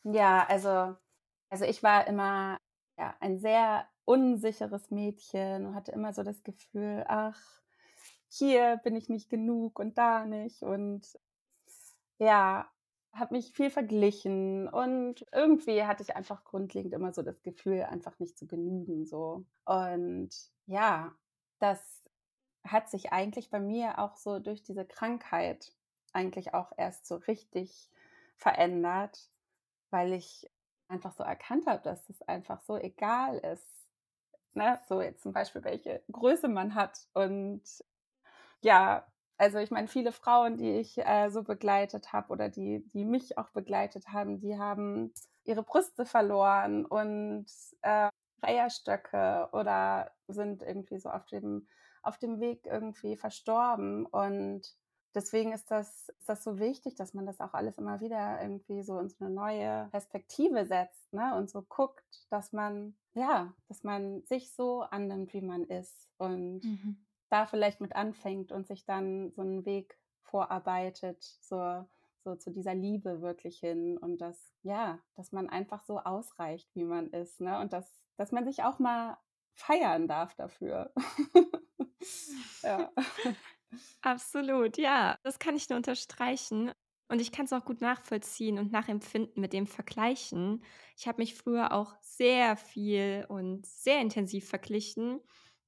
Ja, 0.05 0.47
also 0.49 0.97
also 1.51 1.65
ich 1.65 1.83
war 1.83 2.07
immer, 2.07 2.59
ja, 3.01 3.17
ein 3.21 3.41
sehr 3.41 3.89
unsicheres 4.07 4.93
Mädchen 4.93 5.67
und 5.67 5.77
hatte 5.77 5.93
immer 5.93 6.15
so 6.15 6.25
das 6.25 6.45
Gefühl: 6.45 7.05
„Ach, 7.09 7.41
hier 8.29 8.79
bin 8.85 8.97
ich 8.97 9.09
nicht 9.11 9.31
genug 9.31 9.79
und 9.81 9.99
da 9.99 10.27
nicht“ 10.27 10.63
und 10.63 11.19
ja, 12.19 12.71
habe 13.13 13.35
mich 13.35 13.53
viel 13.53 13.71
verglichen 13.71 14.69
und 14.69 15.27
irgendwie 15.33 15.83
hatte 15.85 16.03
ich 16.03 16.15
einfach 16.17 16.45
grundlegend 16.45 16.95
immer 16.95 17.13
so 17.13 17.23
das 17.23 17.43
Gefühl, 17.43 17.83
einfach 17.83 18.19
nicht 18.21 18.39
zu 18.39 18.47
genügen 18.47 19.05
so. 19.07 19.45
Und 19.65 20.31
ja, 20.67 21.13
das 21.59 22.09
hat 22.65 22.89
sich 22.91 23.13
eigentlich 23.13 23.51
bei 23.51 23.59
mir 23.61 23.99
auch 23.99 24.17
so 24.17 24.39
durch 24.39 24.63
diese 24.63 24.85
Krankheit 24.87 25.73
eigentlich 26.13 26.55
auch 26.55 26.73
erst 26.77 27.07
so 27.07 27.17
richtig 27.17 27.91
verändert, 28.37 29.29
weil 29.91 30.13
ich 30.13 30.51
einfach 30.91 31.13
so 31.15 31.25
erkannt 31.25 31.67
habe, 31.67 31.83
dass 31.83 32.09
es 32.11 32.23
einfach 32.23 32.61
so 32.63 32.77
egal 32.79 33.39
ist, 33.39 33.67
ne? 34.55 34.81
So 34.89 35.03
jetzt 35.03 35.23
zum 35.23 35.33
Beispiel, 35.33 35.65
welche 35.65 36.03
Größe 36.13 36.49
man 36.49 36.75
hat 36.75 37.09
und 37.15 37.63
ja, 38.63 39.07
also 39.39 39.59
ich 39.59 39.71
meine, 39.71 39.89
viele 39.89 40.13
Frauen, 40.13 40.57
die 40.59 40.79
ich, 40.81 40.99
äh, 40.99 41.31
so 41.31 41.43
begleitet 41.43 42.13
habe 42.13 42.31
oder 42.33 42.49
die 42.49 42.85
die 42.93 43.05
mich 43.05 43.39
auch 43.39 43.51
begleitet 43.51 44.09
haben, 44.13 44.41
die 44.41 44.59
haben 44.59 45.13
ihre 45.45 45.63
Brüste 45.63 46.05
verloren 46.07 46.85
und, 46.87 47.47
äh, 47.83 48.11
Eierstöcke 48.43 49.49
oder 49.53 50.13
sind 50.29 50.63
irgendwie 50.63 50.99
so 50.99 51.11
auf 51.11 51.27
dem 51.27 51.69
auf 52.03 52.19
dem 52.19 52.41
Weg 52.41 52.67
irgendwie 52.67 53.17
verstorben. 53.17 54.07
Und 54.07 54.63
deswegen 55.15 55.53
ist 55.53 55.71
das 55.71 56.09
ist 56.11 56.29
das 56.29 56.45
so 56.45 56.59
wichtig, 56.59 56.95
dass 56.97 57.15
man 57.15 57.27
das 57.27 57.41
auch 57.41 57.55
alles 57.55 57.79
immer 57.79 58.01
wieder 58.01 58.41
irgendwie 58.43 58.83
so 58.83 58.99
in 58.99 59.09
so 59.09 59.17
'ne 59.25 59.31
neue 59.31 59.89
Perspektive 59.91 60.67
setzt, 60.67 61.13
ne, 61.13 61.35
und 61.37 61.51
so 61.51 61.63
guckt, 61.63 62.27
dass 62.31 62.53
man 62.53 62.97
ja, 63.15 63.55
dass 63.69 63.83
man 63.85 64.25
sich 64.25 64.55
so 64.55 64.83
annimmt, 64.83 65.33
wie 65.35 65.43
man 65.43 65.65
ist 65.65 66.09
und 66.19 66.65
Mhm. 66.65 67.01
da 67.31 67.47
vielleicht 67.47 67.81
mit 67.81 67.97
anfängt 67.97 68.53
und 68.53 68.67
sich 68.67 68.85
dann 68.87 69.33
so 69.33 69.43
'n 69.43 69.65
Weg 69.67 69.99
vorarbeitet 70.23 71.23
zur 71.23 71.91
so 72.25 72.37
zu 72.37 72.51
dieser 72.53 72.75
Liebe 72.75 73.23
wirklich 73.23 73.59
hin 73.61 73.97
und 73.99 74.19
dass 74.21 74.55
ja, 74.63 75.01
dass 75.17 75.33
man 75.33 75.49
einfach 75.49 75.83
so 75.83 75.99
ausreicht, 76.01 76.75
wie 76.75 76.85
man 76.85 77.09
ist, 77.11 77.41
ne? 77.41 77.61
Und 77.61 77.73
dass 77.73 78.05
dass 78.17 78.33
man 78.33 78.45
sich 78.47 78.63
auch 78.65 78.79
mal 78.79 79.19
feiern 79.55 80.09
darf 80.09 80.35
dafür. 80.37 80.93
Ja. 82.65 82.93
Absolut, 84.03 84.79
ja, 84.79 85.19
das 85.23 85.39
kann 85.39 85.57
ich 85.57 85.69
nur 85.69 85.77
unterstreichen. 85.77 86.73
Und 87.09 87.21
ich 87.21 87.33
kann 87.33 87.47
es 87.47 87.53
auch 87.53 87.65
gut 87.65 87.81
nachvollziehen 87.81 88.59
und 88.59 88.71
nachempfinden 88.73 89.41
mit 89.41 89.53
dem 89.53 89.67
Vergleichen. 89.67 90.63
Ich 90.97 91.09
habe 91.09 91.19
mich 91.21 91.35
früher 91.35 91.73
auch 91.73 91.95
sehr 92.01 92.57
viel 92.57 93.27
und 93.29 93.67
sehr 93.67 94.01
intensiv 94.01 94.49
verglichen 94.49 95.21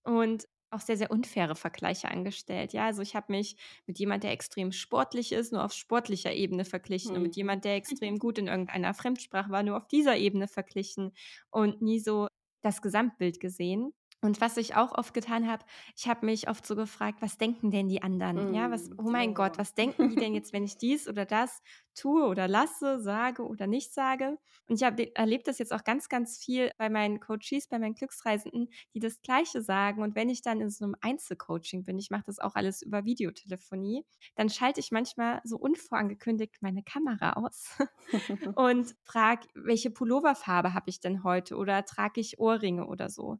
und 0.05 0.47
auch 0.71 0.81
sehr, 0.81 0.97
sehr 0.97 1.11
unfaire 1.11 1.57
Vergleiche 1.57 2.09
angestellt. 2.09 2.73
Ja, 2.73 2.87
also 2.87 3.03
ich 3.03 3.15
habe 3.17 3.33
mich 3.33 3.57
mit 3.87 3.99
jemand, 3.99 4.23
der 4.25 4.31
extrem 4.33 4.73
sportlich 4.73 5.33
ist, 5.33 5.53
nur 5.53 5.65
auf 5.65 5.73
sportlicher 5.73 6.33
Ebene 6.33 6.65
verglichen 6.65 7.17
und 7.17 7.23
mit 7.23 7.35
Mhm. 7.35 7.37
jemand, 7.37 7.65
der 7.65 7.75
extrem 7.75 8.19
gut 8.19 8.39
in 8.39 8.47
irgendeiner 8.47 8.95
Fremdsprache 8.95 9.51
war, 9.51 9.63
nur 9.65 9.77
auf 9.77 9.89
dieser 9.89 10.17
Ebene 10.17 10.49
verglichen 10.49 11.13
und 11.51 11.83
nie 11.83 11.99
so 12.01 12.29
das 12.63 12.81
Gesamtbild 12.81 13.41
gesehen. 13.41 13.93
Und 14.25 14.41
was 14.41 14.57
ich 14.57 14.77
auch 14.77 14.93
oft 14.97 15.15
getan 15.15 15.51
habe, 15.51 15.65
ich 15.97 16.07
habe 16.07 16.25
mich 16.27 16.49
oft 16.49 16.65
so 16.65 16.77
gefragt: 16.77 17.21
„Was 17.21 17.39
denken 17.39 17.73
denn 17.73 17.89
die 17.89 18.03
anderen?“ 18.03 18.47
Ja, 18.53 18.71
was 18.71 18.89
Mhm. 18.89 18.99
oh 18.99 19.03
mein 19.11 19.35
Gott, 19.35 19.59
Oh. 19.59 19.59
was 19.59 19.75
denken 19.75 20.09
die 20.09 20.17
denn 20.17 20.33
jetzt, 20.33 20.53
wenn 20.53 20.63
ich 20.65 20.79
dies 20.79 21.09
oder 21.09 21.27
das 21.27 21.61
tue 21.97 22.25
oder 22.27 22.47
lasse, 22.47 23.01
sage 23.01 23.45
oder 23.45 23.67
nicht 23.67 23.93
sage? 23.93 24.39
Und 24.69 24.77
ich 24.77 24.85
habe 24.85 25.15
erlebe 25.17 25.43
das 25.45 25.59
jetzt 25.59 25.73
auch 25.73 25.83
ganz, 25.83 26.09
ganz 26.09 26.39
viel 26.39 26.71
bei 26.79 26.89
meinen 26.89 27.19
Coaches, 27.19 27.67
bei 27.69 27.81
meinen 27.81 27.95
Glücksreisenden, 27.95 28.69
die 28.95 29.01
das 29.01 29.23
Gleiche 29.23 29.61
sagen. 29.61 30.03
Und 30.03 30.15
wenn 30.15 30.31
ich 30.31 30.41
dann 30.41 30.61
in 30.61 30.71
so 30.71 30.85
'nem 30.87 30.95
Einzelcoaching 31.01 31.83
bin, 31.85 31.99
ich 31.99 32.11
mache 32.11 32.25
das 32.27 32.39
auch 32.39 32.55
alles 32.55 32.81
über 32.83 33.05
Videotelefonie, 33.05 34.07
dann 34.37 34.49
schalte 34.51 34.79
ich 34.79 34.93
manchmal 34.93 35.41
so 35.45 35.57
unvorangekündigt 35.59 36.59
meine 36.63 36.85
Kamera 36.85 37.33
aus 37.33 37.77
und 38.55 38.95
frage: 39.03 39.49
„Welche 39.55 39.91
Pulloverfarbe 39.91 40.75
habe 40.75 40.91
ich 40.91 41.01
denn 41.01 41.25
heute 41.25 41.57
oder 41.57 41.85
trage 41.85 42.21
ich 42.21 42.39
Ohrringe 42.39 42.87
oder 42.87 43.09
so?“ 43.11 43.39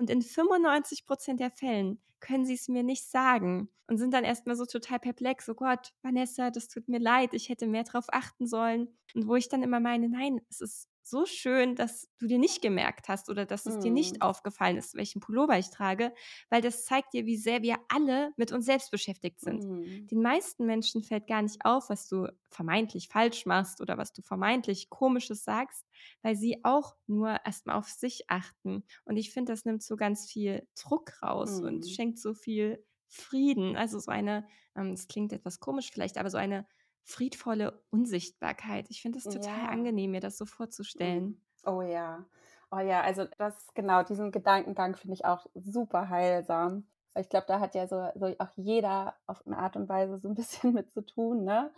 Und 0.00 0.08
in 0.08 0.22
95 0.22 1.04
% 1.06 1.40
der 1.40 1.50
Fällen 1.50 2.00
können 2.20 2.46
sie's 2.46 2.68
mir 2.68 2.82
nicht 2.82 3.04
sagen 3.10 3.68
und 3.86 3.98
sind 3.98 4.14
dann 4.14 4.24
erst 4.24 4.46
mal 4.46 4.56
so 4.56 4.64
total 4.64 4.98
perplex: 4.98 5.46
„Oh 5.50 5.54
Gott, 5.54 5.92
Vanessa, 6.02 6.50
das 6.50 6.68
tut 6.68 6.88
mir 6.88 6.98
leid, 6.98 7.34
ich 7.34 7.50
hätte 7.50 7.66
mehr 7.66 7.84
drauf 7.84 8.06
achten 8.10 8.46
sollen.“ 8.46 8.88
Und 9.14 9.28
wo 9.28 9.36
ich 9.36 9.50
dann 9.50 9.62
immer 9.62 9.78
meine: 9.78 10.08
„Nein, 10.08 10.40
es 10.48 10.62
ist 10.62 10.89
so 11.10 11.26
schön, 11.26 11.74
dass 11.76 12.08
du 12.18 12.26
dir 12.26 12.38
nicht 12.38 12.62
gemerkt 12.62 13.08
hast 13.08 13.28
oder 13.28 13.44
dass 13.46 13.66
es 13.66 13.78
dir 13.78 13.90
nicht 13.90 14.20
Mhm. 14.20 14.22
aufgefallen 14.22 14.76
ist, 14.76 14.94
welchen 14.94 15.20
Pullover 15.20 15.58
ich 15.58 15.70
trage, 15.70 16.12
weil 16.50 16.62
das 16.62 16.84
zeigt 16.84 17.12
dir, 17.14 17.26
wie 17.26 17.36
sehr 17.36 17.62
wir 17.62 17.78
alle 17.88 18.32
mit 18.36 18.52
uns 18.52 18.64
selbst 18.66 18.90
beschäftigt 18.90 19.40
sind.“ 19.40 19.66
Mhm. 19.66 20.10
Den 20.10 20.22
meisten 20.22 20.66
Menschen 20.66 21.02
fällt 21.02 21.26
gar 21.26 21.42
nicht 21.42 21.64
auf, 21.64 21.88
was 21.88 22.08
du 22.08 22.28
vermeintlich 22.50 23.08
falsch 23.08 23.46
machst 23.46 23.80
oder 23.80 23.96
was 23.98 24.12
du 24.12 24.22
vermeintlich 24.22 24.90
Komisches 24.90 25.44
sagst, 25.44 25.86
weil 26.22 26.36
sie 26.36 26.64
auch 26.64 26.96
nur 27.06 27.38
erst 27.44 27.66
mal 27.66 27.74
auf 27.76 27.88
sich 27.88 28.24
achten. 28.28 28.84
Und 29.04 29.16
ich 29.16 29.32
finde, 29.32 29.52
das 29.52 29.64
nimmt 29.64 29.82
so 29.82 29.96
ganz 29.96 30.30
viel 30.30 30.66
Druck 30.80 31.22
raus 31.22 31.60
und 31.60 31.86
Mhm. 31.86 31.86
schenkt 31.86 32.18
so 32.18 32.34
viel 32.34 32.84
Frieden. 33.08 33.76
Also, 33.76 33.98
so 33.98 34.10
eine 34.10 34.46
ähm, 34.76 34.92
es 34.92 35.08
klingt 35.08 35.32
etwas 35.32 35.60
komisch 35.60 35.90
vielleicht, 35.92 36.18
aber 36.18 36.30
so 36.30 36.38
eine 36.38 36.66
friedvolle 37.04 37.84
Unsichtbarkeit. 37.90 38.86
Ich 38.90 39.02
finde 39.02 39.18
es 39.18 39.28
total 39.28 39.66
Ja. 39.66 39.70
angenehm, 39.70 40.12
mir 40.12 40.20
das 40.20 40.38
so 40.38 40.46
vorzustellen. 40.46 41.34
Mhm. 41.34 41.40
Oh 41.64 41.82
ja. 41.82 42.26
Oh 42.70 42.78
ja, 42.78 43.02
also 43.02 43.26
das 43.38 43.66
genau, 43.74 44.02
diesen 44.02 44.30
Gedankengang 44.32 44.96
finde 44.96 45.14
ich 45.14 45.24
auch 45.24 45.46
super 45.54 46.08
heilsam. 46.08 46.88
Ich 47.16 47.28
glaube, 47.28 47.46
da 47.48 47.58
hat 47.60 47.74
ja 47.74 47.88
so 47.88 48.08
so 48.14 48.26
auch 48.38 48.50
jeder 48.56 49.16
auf 49.26 49.44
'ne 49.46 49.58
Art 49.58 49.76
und 49.76 49.88
Weise 49.88 50.18
so 50.18 50.28
'n 50.28 50.34
bisschen 50.34 50.72
mit 50.74 50.92
zu 50.92 51.02
tun, 51.04 51.44
ne, 51.44 51.72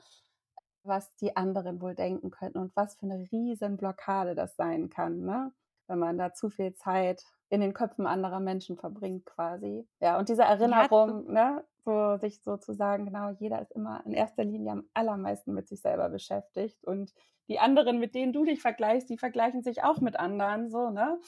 was 0.85 1.17
die 1.17 1.37
anderen 1.37 1.81
wohl 1.83 1.95
denken 1.97 2.31
könnten 2.31 2.59
und 2.59 2.77
was 2.77 2.97
für 2.97 3.07
'ne 3.07 3.29
Riesenblockade 3.33 4.35
das 4.37 4.57
sein 4.57 4.91
kann, 4.91 5.21
ne, 5.25 5.53
wenn 5.93 5.99
man 6.01 6.19
da 6.19 6.33
zu 6.35 6.51
viel 6.51 6.75
Zeit 6.75 7.23
in 7.51 7.61
den 7.61 7.75
Köpfen 7.75 8.07
anderer 8.07 8.41
Menschen 8.41 8.77
verbringt 8.79 9.27
quasi. 9.27 9.87
Ja, 10.01 10.19
und 10.19 10.29
diese 10.31 10.43
Ja, 10.65 10.89
Erinnerung, 10.91 11.31
ne, 11.33 11.65
so 11.85 12.17
sich 12.17 12.43
so 12.43 12.57
zu 12.57 12.73
sagen, 12.73 13.05
genau, 13.07 13.31
jeder 13.39 13.61
ist 13.63 13.73
immer 13.73 14.03
in 14.07 14.15
erster 14.15 14.45
Linie 14.45 14.73
am 14.73 14.85
allermeisten 14.95 15.53
mit 15.53 15.69
sich 15.69 15.83
selber 15.83 16.09
beschäftigt 16.09 16.85
und 16.85 17.13
die 17.49 17.59
anderen, 17.61 17.99
mit 18.01 18.15
denen 18.15 18.33
du 18.33 18.45
dich 18.45 18.63
vergleichst, 18.63 19.11
die 19.11 19.19
vergleichen 19.19 19.63
sich 19.63 19.83
auch 19.85 20.01
mit 20.01 20.19
anderen 20.19 20.71
so, 20.71 20.91
ne? 20.91 21.21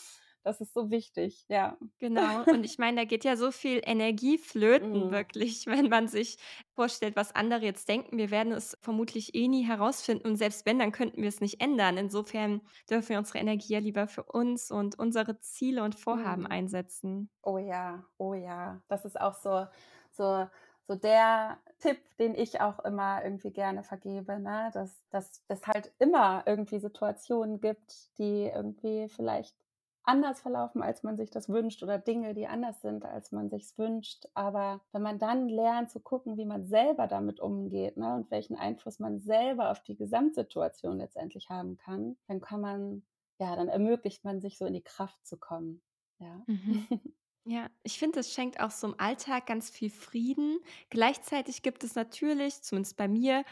Das 0.44 0.61
ist 0.61 0.74
so 0.74 0.90
wichtig, 0.90 1.46
ja. 1.48 1.78
Genau. 2.00 2.44
Und 2.50 2.64
ich 2.64 2.78
meine, 2.78 2.98
da 3.00 3.04
geht 3.04 3.24
ja 3.24 3.37
so 3.37 3.50
viel 3.52 3.80
Energie 3.85 4.37
flöten 4.38 5.11
Mhm. 5.11 5.11
wirklich, 5.11 5.66
wenn 5.66 5.88
man 5.88 6.09
sich 6.09 6.37
vorstellt, 6.74 7.16
was 7.16 7.35
andere 7.35 7.64
jetzt 7.64 7.88
denken. 7.88 8.18
Wir 8.18 8.30
werden 8.30 8.52
es 8.52 8.76
vermutlich 8.83 9.35
eh 9.35 9.48
nie 9.48 9.62
herausfinden 9.64 10.26
und 10.28 10.37
selbst 10.37 10.66
wenn, 10.66 10.78
dann 10.78 10.92
könnten 10.92 11.22
wir 11.22 11.28
es 11.28 11.40
nicht 11.40 11.61
ändern. 11.62 11.96
Insofern 11.96 12.62
dürfen 12.90 13.11
wir 13.11 13.18
unsere 13.18 13.38
Energie 13.38 13.74
ja 13.74 13.78
lieber 13.78 14.09
für 14.09 14.24
uns 14.24 14.70
und 14.70 14.98
unsere 14.98 15.38
Ziele 15.40 15.83
und 15.85 15.94
Vorhaben 15.94 16.46
Mhm. 16.46 16.48
einsetzen. 16.48 17.30
Oh 17.42 17.59
ja, 17.59 18.04
oh 18.18 18.35
ja. 18.35 18.83
Das 18.88 19.04
ist 19.04 19.20
auch 19.20 19.35
so 19.35 19.66
so 20.12 20.48
so 20.88 20.96
der 20.96 21.61
Tipp, 21.80 21.98
den 22.18 22.35
ich 22.35 22.61
auch 22.61 22.80
immer 22.80 23.24
irgendwie 23.24 23.52
gerne 23.52 23.85
vergebe, 23.85 24.38
ne, 24.40 24.70
dass 24.74 25.07
dass 25.11 25.42
es 25.48 25.66
halt 25.66 25.94
immer 25.98 26.44
irgendwie 26.46 26.80
Situationen 26.80 27.61
gibt, 27.61 28.18
die 28.18 28.44
irgendwie 28.54 29.09
vielleicht 29.09 29.57
anders 30.07 30.40
verlaufen, 30.43 30.83
als 30.83 31.03
man 31.03 31.17
sich 31.17 31.31
das 31.31 31.49
wünscht 31.49 31.83
oder 31.83 31.99
Dinge, 31.99 32.35
die 32.35 32.47
anders 32.47 32.81
sind, 32.83 33.05
als 33.05 33.33
man 33.33 33.51
sich's 33.51 33.77
wünscht. 33.79 34.27
Aber 34.35 34.83
wenn 34.93 35.03
man 35.03 35.19
dann 35.19 35.49
lernt 35.49 35.90
zu 35.90 36.01
gucken, 36.01 36.37
wie 36.37 36.45
man 36.47 36.64
selber 36.64 37.07
damit 37.07 37.40
umgeht, 37.40 37.97
ne, 37.97 38.14
und 38.14 38.31
welchen 38.31 38.57
Einfluss 38.57 38.99
man 38.99 39.21
selber 39.21 39.71
auf 39.71 39.83
die 39.83 39.97
Gesamtsituation 39.97 40.99
letztendlich 40.99 41.49
haben 41.51 41.77
kann, 41.77 42.17
dann 42.29 42.40
kann 42.40 42.61
man 42.61 43.05
ja, 43.40 43.57
dann 43.57 43.69
ermöglicht 43.69 44.25
man 44.25 44.40
sich 44.40 44.59
so 44.59 44.64
in 44.67 44.75
die 44.75 44.83
Kraft 44.83 45.27
zu 45.27 45.37
kommen, 45.38 45.83
ja. 46.19 46.47
Mhm. 46.47 46.88
Ja, 47.47 47.71
ich 47.83 47.99
finde, 47.99 48.21
es 48.21 48.33
schenkt 48.33 48.61
auch 48.61 48.71
so 48.71 48.87
im 48.88 49.01
Alltag 49.01 49.47
ganz 49.47 49.71
viel 49.71 49.90
Frieden. 49.90 50.61
Gleichzeitig 50.90 51.62
gibt 51.62 51.85
es 51.85 51.95
natürlich, 51.95 52.62
zumindest 52.62 52.97
bei 52.97 53.09
mir 53.09 53.45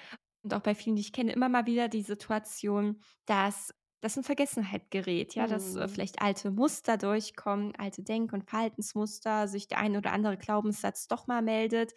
und 0.43 0.55
auch 0.55 0.61
bei 0.63 0.75
vielen, 0.75 0.97
die 0.97 1.03
ich 1.03 1.13
kenne, 1.13 1.33
immer 1.33 1.49
mal 1.51 1.67
wieder 1.67 1.89
die 1.89 2.03
Situation, 2.03 3.03
dass 3.27 3.75
das 4.03 4.17
in 4.17 4.25
Vergessenheit 4.25 4.91
gerät, 4.91 5.35
ja, 5.35 5.47
dass, 5.47 5.75
äh, 5.77 5.87
Mhm. 5.87 5.89
vielleicht 5.89 6.21
alte 6.23 6.51
Muster 6.51 6.99
durchkommen, 6.99 7.75
alte 7.77 8.03
Denk 8.03 8.33
und 8.33 8.49
Verhaltensmuster, 8.51 9.49
sich 9.49 9.69
der 9.69 9.79
ein 9.79 9.97
oder 9.97 10.13
andere 10.13 10.37
Glaubenssatz 10.39 11.09
doch 11.09 11.27
mal 11.29 11.43
meldet. 11.43 11.93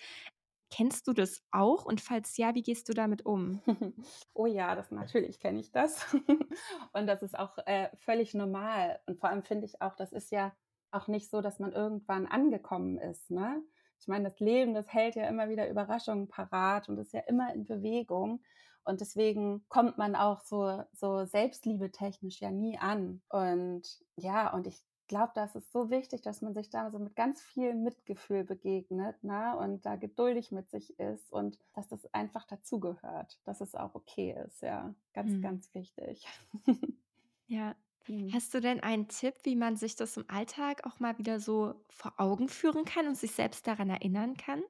Kennst 0.72 1.08
du 1.08 1.14
das 1.14 1.44
auch 1.52 1.86
und 1.86 2.02
falls 2.02 2.38
ja, 2.38 2.56
wie 2.56 2.64
gehst 2.64 2.90
du 2.90 2.94
damit 2.94 3.26
um? 3.26 3.62
Oh 4.34 4.46
ja, 4.46 4.76
das 4.76 4.92
natürlich 4.92 5.40
kenne 5.40 5.60
ich 5.60 5.72
das. 5.72 6.14
Und 6.94 7.08
das 7.08 7.24
ist 7.24 7.38
auch, 7.38 7.58
äh, 7.66 7.90
völlig 7.98 8.34
normal. 8.34 9.00
Und 9.08 9.20
vor 9.20 9.30
allem 9.30 9.44
finde 9.44 9.66
ich 9.66 9.82
auch, 9.82 9.96
das 9.96 10.12
ist 10.12 10.32
ja 10.32 10.54
auch 10.92 11.08
nicht 11.08 11.30
so, 11.30 11.42
dass 11.42 11.60
man 11.60 11.72
irgendwann 11.74 12.26
angekommen 12.28 12.98
ist, 12.98 13.32
ne? 13.32 13.64
Ich 13.98 14.08
meine, 14.10 14.26
das 14.26 14.40
Leben, 14.42 14.74
das 14.74 14.92
hält 14.94 15.16
ja 15.16 15.28
immer 15.28 15.48
wieder 15.50 15.70
Überraschungen 15.70 16.28
parat 16.28 16.90
und 16.90 16.98
ist 16.98 17.14
ja 17.14 17.22
immer 17.22 17.54
in 17.54 17.64
Bewegung. 17.66 18.44
Und 18.86 19.02
deswegen 19.02 19.66
kommt 19.70 19.98
man 19.98 20.16
auch 20.16 20.42
so 20.42 20.84
so 20.94 21.26
selbstliebetechnisch 21.26 22.42
ja 22.42 22.52
nie 22.52 22.78
an. 22.78 23.22
Und 23.30 23.84
ja, 24.16 24.54
und 24.54 24.68
ich 24.68 24.84
glaube, 25.08 25.34
das 25.36 25.56
ist 25.56 25.72
so 25.72 25.90
wichtig, 25.92 26.22
dass 26.22 26.42
man 26.42 26.54
sich 26.56 26.70
da 26.70 26.90
so 26.92 27.00
mit 27.00 27.16
ganz 27.16 27.42
viel 27.42 27.76
Mitgefühl 27.76 28.44
begegnet, 28.44 29.24
ne? 29.24 29.58
Und 29.58 29.86
da 29.86 29.96
geduldig 29.98 30.52
mit 30.52 30.70
sich 30.70 31.00
ist 31.00 31.32
und 31.32 31.60
dass 31.74 31.88
das 31.88 32.06
einfach 32.14 32.46
dazugehört, 32.46 33.40
dass 33.46 33.62
es 33.62 33.76
auch 33.76 33.96
okay 33.96 34.36
ist, 34.46 34.62
ja. 34.62 34.96
Ganz, 35.14 35.40
Mhm. 35.40 35.42
ganz 35.42 35.74
wichtig. 35.74 36.26
Ja. 37.48 37.76
Mhm. 38.08 38.34
Hast 38.34 38.54
du 38.54 38.60
denn 38.62 38.80
einen 38.82 39.08
Tipp, 39.08 39.36
wie 39.44 39.56
man 39.56 39.78
sich 39.78 39.96
das 39.96 40.18
im 40.18 40.26
Alltag 40.30 40.86
auch 40.86 41.00
mal 41.00 41.18
wieder 41.20 41.40
so 41.40 41.86
vor 41.90 42.14
Augen 42.18 42.50
führen 42.50 42.86
kann 42.86 43.08
und 43.08 43.16
sich 43.18 43.32
selbst 43.32 43.68
daran 43.68 43.90
erinnern 43.90 44.36
kann? 44.38 44.64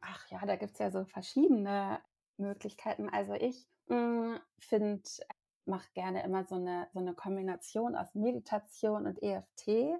Ach 0.00 0.26
ja, 0.30 0.44
da 0.46 0.56
gibt's 0.56 0.78
ja 0.78 0.90
so 0.90 1.04
verschiedene 1.04 2.00
Möglichkeiten. 2.38 3.08
Also 3.08 3.34
ich, 3.34 3.68
hm, 3.88 4.38
finde 4.58 5.02
mache 5.66 5.88
gerne 5.92 6.22
immer 6.24 6.44
so 6.44 6.56
'ne 6.58 6.88
so 6.92 7.00
'ne 7.00 7.14
Kombination 7.14 7.94
aus 7.94 8.14
Meditation 8.14 9.06
und 9.06 9.22
EFT 9.22 9.96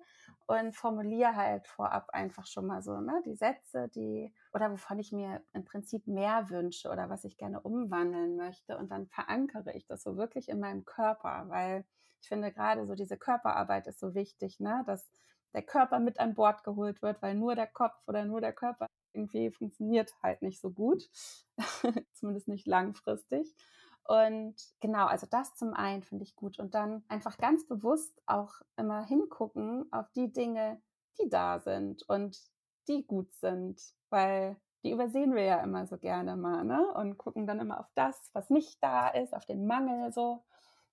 und 0.46 0.74
formuliere 0.74 1.36
halt 1.36 1.66
vorab 1.68 2.08
einfach 2.10 2.46
schon 2.46 2.66
mal 2.66 2.80
so, 2.82 3.00
ne, 3.00 3.22
die 3.26 3.34
Sätze, 3.34 3.88
die 3.88 4.32
oder 4.54 4.72
wovon 4.72 4.98
ich 4.98 5.12
mir 5.12 5.42
im 5.52 5.64
Prinzip 5.66 6.06
mehr 6.06 6.48
wünsche 6.50 6.88
oder 6.90 7.10
was 7.10 7.24
ich 7.24 7.36
gerne 7.36 7.60
umwandeln 7.60 8.36
möchte. 8.36 8.78
Und 8.78 8.90
dann 8.90 9.08
verankere 9.08 9.74
ich 9.74 9.86
das 9.86 10.02
so 10.02 10.16
wirklich 10.16 10.48
in 10.48 10.58
meinem 10.60 10.84
Körper, 10.86 11.48
weil 11.48 11.84
ich 12.22 12.28
finde 12.28 12.50
grade 12.52 12.86
so 12.86 12.94
diese 12.94 13.18
Körperarbeit 13.18 13.86
ist 13.88 14.00
so 14.00 14.14
wichtig, 14.14 14.58
ne, 14.60 14.82
dass 14.86 15.10
der 15.54 15.62
Körper 15.62 15.98
mit 16.00 16.18
an 16.20 16.34
Bord 16.34 16.64
geholt 16.64 17.02
wird, 17.02 17.20
weil 17.22 17.34
nur 17.34 17.54
der 17.54 17.66
Kopf 17.66 17.96
oder 18.06 18.24
nur 18.24 18.40
der 18.40 18.52
Körper 18.54 18.86
irgendwie 19.18 19.50
funktioniert 19.50 20.14
halt 20.22 20.42
nicht 20.42 20.60
so 20.60 20.70
gut, 20.70 21.08
zumindest 22.12 22.48
nicht 22.48 22.66
langfristig. 22.66 23.54
Und 24.04 24.54
genau, 24.80 25.06
also 25.06 25.26
das 25.30 25.54
zum 25.56 25.74
einen 25.74 26.02
finde 26.02 26.24
ich 26.24 26.34
gut 26.34 26.58
und 26.58 26.74
dann 26.74 27.04
einfach 27.08 27.36
ganz 27.36 27.66
bewusst 27.66 28.22
auch 28.26 28.54
immer 28.76 29.04
hingucken 29.04 29.86
auf 29.92 30.10
die 30.12 30.32
Dinge, 30.32 30.80
die 31.20 31.28
da 31.28 31.58
sind 31.58 32.08
und 32.08 32.38
die 32.88 33.06
gut 33.06 33.30
sind, 33.34 33.82
weil 34.08 34.56
die 34.82 34.92
übersehen 34.92 35.34
wir 35.34 35.42
ja 35.42 35.60
immer 35.62 35.86
so 35.86 35.98
gerne 35.98 36.36
mal, 36.36 36.64
ne? 36.64 36.90
Und 36.94 37.18
gucken 37.18 37.46
dann 37.46 37.58
immer 37.60 37.80
auf 37.80 37.90
das, 37.94 38.30
was 38.32 38.48
nicht 38.48 38.82
da 38.82 39.08
ist, 39.08 39.34
auf 39.34 39.44
den 39.44 39.66
Mangel 39.66 40.12
so. 40.12 40.42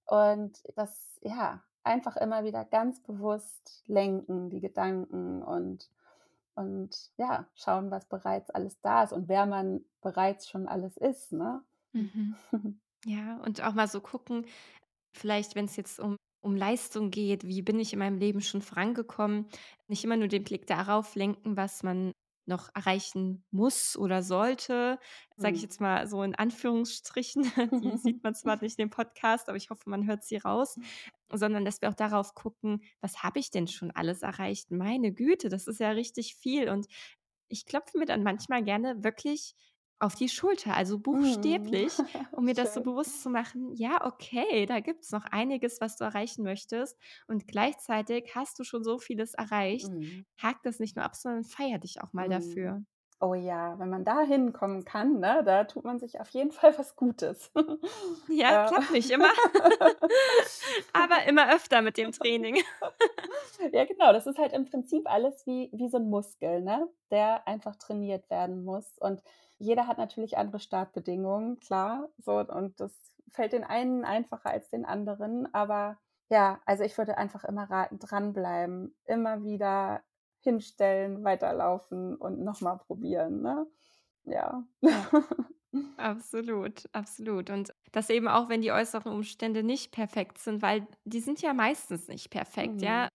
Und 0.05 0.61
das, 0.75 1.17
ja, 1.21 1.63
einfach 1.83 2.17
immer 2.17 2.43
wieder 2.43 2.65
ganz 2.65 3.01
bewusst 3.03 3.83
lenken, 3.85 4.49
die 4.49 4.59
Gedanken 4.59 5.41
und 5.43 5.89
und 6.55 7.11
ja, 7.17 7.47
schauen, 7.55 7.91
was 7.91 8.05
bereits 8.07 8.49
alles 8.49 8.79
da 8.81 9.03
ist 9.03 9.13
und 9.13 9.27
wer 9.29 9.45
man 9.45 9.85
bereits 10.01 10.47
schon 10.49 10.67
alles 10.67 10.97
ist, 10.97 11.31
ne? 11.33 11.63
Mhm. 11.93 12.35
Ja, 13.05 13.37
und 13.43 13.61
auch 13.61 13.73
mal 13.73 13.87
so 13.87 14.01
gucken, 14.01 14.45
vielleicht, 15.15 15.55
wenn's 15.55 15.75
jetzt 15.77 15.99
um 15.99 16.17
um 16.41 16.55
Leistung 16.55 17.11
geht, 17.11 17.43
wie 17.45 17.63
bin 17.63 17.79
ich 17.79 17.93
in 17.93 17.99
meinem 17.99 18.19
Leben 18.19 18.39
schon 18.41 18.61
vorangekommen? 18.61 19.47
Nicht 19.87 20.03
immer 20.03 20.17
nur 20.17 20.27
den 20.27 20.43
Blick 20.43 20.67
darauf 20.67 21.15
lenken, 21.15 21.57
was 21.57 21.83
man 21.83 22.11
noch 22.47 22.69
erreichen 22.75 23.45
muss 23.51 23.97
oder 23.97 24.23
sollte, 24.23 24.99
sage 25.37 25.55
ich 25.55 25.61
Mhm. 25.61 25.63
jetzt 25.63 25.81
mal 25.81 26.07
so 26.07 26.23
in 26.23 26.35
Anführungsstrichen. 26.35 27.43
Die 27.81 27.93
sieht 27.97 28.23
man 28.23 28.35
zwar 28.35 28.61
nicht 28.61 28.79
in 28.79 28.85
dem 28.85 28.89
Podcast, 28.89 29.47
aber 29.49 29.57
ich 29.57 29.69
hoffe, 29.69 29.89
man 29.89 30.07
hört 30.07 30.23
sie 30.23 30.37
raus. 30.37 30.77
Sondern 31.33 31.65
dass 31.65 31.81
wir 31.81 31.89
auch 31.89 31.95
darauf 31.95 32.35
gucken: 32.35 32.81
„Was 33.01 33.23
habe 33.23 33.39
ich 33.39 33.49
denn 33.51 33.67
schon 33.67 33.91
alles 33.91 34.21
erreicht? 34.21 34.71
Meine 34.71 35.11
Güte, 35.13 35.49
das 35.49 35.67
ist 35.67 35.79
ja 35.79 35.89
richtig 35.91 36.35
viel.“ 36.35 36.69
Und 36.69 36.87
ich 37.47 37.65
klopfe 37.65 37.97
mir 37.97 38.05
dann 38.05 38.23
manchmal 38.23 38.63
gerne 38.63 39.03
wirklich 39.03 39.55
auf 39.99 40.15
die 40.15 40.29
Schulter, 40.29 40.75
also 40.75 40.99
Mhm. 41.11 41.79
buchstäblich, 41.79 42.03
um 42.35 42.45
mir 42.45 42.53
das 42.53 42.73
so 42.73 42.81
bewusst 42.81 43.21
zu 43.21 43.29
machen: 43.29 43.73
„Ja, 43.75 44.05
okay, 44.05 44.65
da 44.65 44.79
gibt's 44.81 45.11
noch 45.11 45.25
einiges, 45.25 45.81
was 45.81 45.97
du 45.97 46.03
erreichen 46.03 46.43
möchtest. 46.43 46.97
Und 47.27 47.47
gleichzeitig 47.47 48.31
hast 48.35 48.59
du 48.59 48.63
schon 48.63 48.83
so 48.83 48.97
vieles 48.99 49.33
erreicht. 49.33 49.91
Mhm. 49.91 50.25
Hake 50.41 50.59
das 50.63 50.79
nicht 50.79 50.95
nur 50.95 51.05
ab, 51.05 51.15
sondern 51.15 51.43
feiere 51.45 51.79
dich 51.79 52.01
auch 52.01 52.13
mal 52.13 52.27
Mhm. 52.27 52.29
dafür.“ 52.29 52.83
Oh 53.21 53.33
ja, 53.33 53.79
wenn 53.79 53.89
man 53.89 54.03
da 54.05 54.21
hinkommen 54.21 54.83
kann, 54.85 55.19
ne, 55.19 55.43
da 55.45 55.63
tut 55.65 55.85
man 55.85 55.99
sich 55.99 56.19
auf 56.19 56.29
jeden 56.29 56.51
Fall 56.51 56.77
was 56.77 56.95
Gutes. 56.95 57.51
Ja, 58.27 58.57
Ja. 58.57 58.65
klappt 58.65 58.89
nicht 58.89 59.09
immer, 59.11 59.31
aber 60.93 61.23
immer 61.27 61.53
öfter 61.53 61.81
mit 61.81 61.97
dem 61.97 62.11
Training. 62.11 62.57
Ja, 63.73 63.85
genau, 63.85 64.13
das 64.13 64.27
ist 64.27 64.37
halt 64.37 64.53
im 64.53 64.65
Prinzip 64.65 65.09
alles 65.09 65.45
wie 65.45 65.69
wie 65.73 65.87
so 65.89 65.97
'n 65.97 66.09
Muskel, 66.09 66.61
ne, 66.61 66.89
der 67.11 67.47
einfach 67.47 67.75
trainiert 67.75 68.29
werden 68.29 68.63
muss. 68.63 68.97
Und 68.99 69.21
jeder 69.57 69.87
hat 69.87 69.97
natürlich 69.97 70.37
andere 70.37 70.59
Startbedingungen, 70.59 71.59
klar, 71.59 72.09
so 72.17 72.39
und 72.39 72.79
das 72.79 73.13
fällt 73.31 73.53
den 73.53 73.63
einen 73.63 74.05
einfacher 74.05 74.49
als 74.51 74.69
den 74.69 74.85
anderen. 74.85 75.53
Aber 75.53 75.99
ja, 76.29 76.61
also 76.65 76.83
ich 76.83 76.97
würde 76.97 77.17
einfach 77.17 77.43
immer 77.45 77.69
raten, 77.69 77.99
dranbleiben, 77.99 78.95
immer 79.05 79.43
wieder 79.43 80.03
hinstellen, 80.39 81.23
weiterlaufen 81.23 82.15
und 82.17 82.39
noch 82.43 82.61
mal 82.61 82.77
probieren, 82.77 83.41
ne? 83.41 83.67
Ja. 84.25 84.63
Ja. 84.81 85.07
Absolut, 85.97 86.89
absolut. 86.91 87.49
Und 87.49 87.73
das 87.93 88.09
eben 88.09 88.27
auch, 88.27 88.49
wenn 88.49 88.61
die 88.61 88.71
äußeren 88.71 89.13
Umstände 89.13 89.63
nicht 89.63 89.91
perfekt 89.93 90.37
sind, 90.39 90.61
weil 90.61 90.87
die 91.05 91.21
sind 91.21 91.41
ja 91.41 91.53
meistens 91.53 92.07
nicht 92.09 92.29
perfekt, 92.29 92.81
ja? 92.81 93.07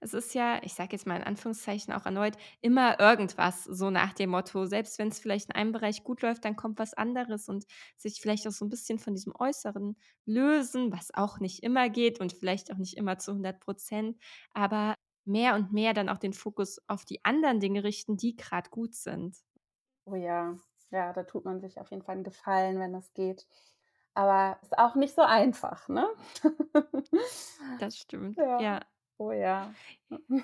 Es 0.00 0.14
ist 0.14 0.34
ja, 0.34 0.60
ich 0.62 0.74
sage 0.74 0.92
jetzt 0.92 1.06
mal 1.06 1.16
in 1.16 1.22
Anführungszeichen 1.24 1.92
auch 1.92 2.06
erneut, 2.06 2.36
immer 2.60 3.00
irgendwas, 3.00 3.64
so 3.64 3.90
nach 3.90 4.12
dem 4.12 4.30
Motto. 4.30 4.66
Selbst 4.66 4.98
wenn's 4.98 5.18
vielleicht 5.18 5.46
in 5.50 5.54
einem 5.54 5.72
Bereich 5.72 6.04
gut 6.04 6.22
läuft, 6.22 6.44
dann 6.44 6.56
kommt 6.56 6.78
was 6.78 6.94
anderes 6.94 7.48
und 7.48 7.64
sich 7.96 8.20
vielleicht 8.20 8.46
auch 8.48 8.52
so 8.52 8.64
'n 8.64 8.70
bisschen 8.70 8.98
von 8.98 9.14
diesem 9.14 9.34
Äußeren 9.38 9.96
lösen, 10.24 10.92
was 10.92 11.12
auch 11.14 11.40
nicht 11.40 11.62
immer 11.62 11.88
geht 11.90 12.20
und 12.20 12.32
vielleicht 12.32 12.72
auch 12.72 12.76
nicht 12.78 12.96
immer 12.96 13.18
zu 13.18 13.32
100 13.34 13.60
%, 13.60 14.18
aber 14.52 14.96
mehr 15.24 15.54
und 15.54 15.72
mehr 15.72 15.92
dann 15.94 16.08
auch 16.08 16.18
den 16.18 16.32
Fokus 16.32 16.78
auf 16.86 17.04
die 17.04 17.24
anderen 17.24 17.60
Dinge 17.60 17.82
richten, 17.84 18.16
die 18.16 18.36
grad 18.36 18.70
gut 18.70 18.94
sind. 18.94 19.36
Oh 20.08 20.14
ja, 20.14 20.54
ja, 20.92 21.12
da 21.12 21.24
tut 21.24 21.44
man 21.44 21.60
sich 21.60 21.80
auf 21.80 21.90
jeden 21.90 22.02
Fall 22.04 22.16
'n 22.16 22.22
Gefallen, 22.22 22.78
wenn 22.78 22.92
das 22.92 23.12
geht. 23.12 23.48
Aber 24.14 24.56
ist 24.62 24.78
auch 24.78 24.94
nicht 24.94 25.14
so 25.16 25.22
einfach, 25.22 25.88
ne? 25.88 26.06
Das 27.78 27.98
stimmt, 27.98 28.38
Ja, 28.58 28.66
ja. 28.68 28.80
Oh 29.18 29.32
ja. 29.32 29.74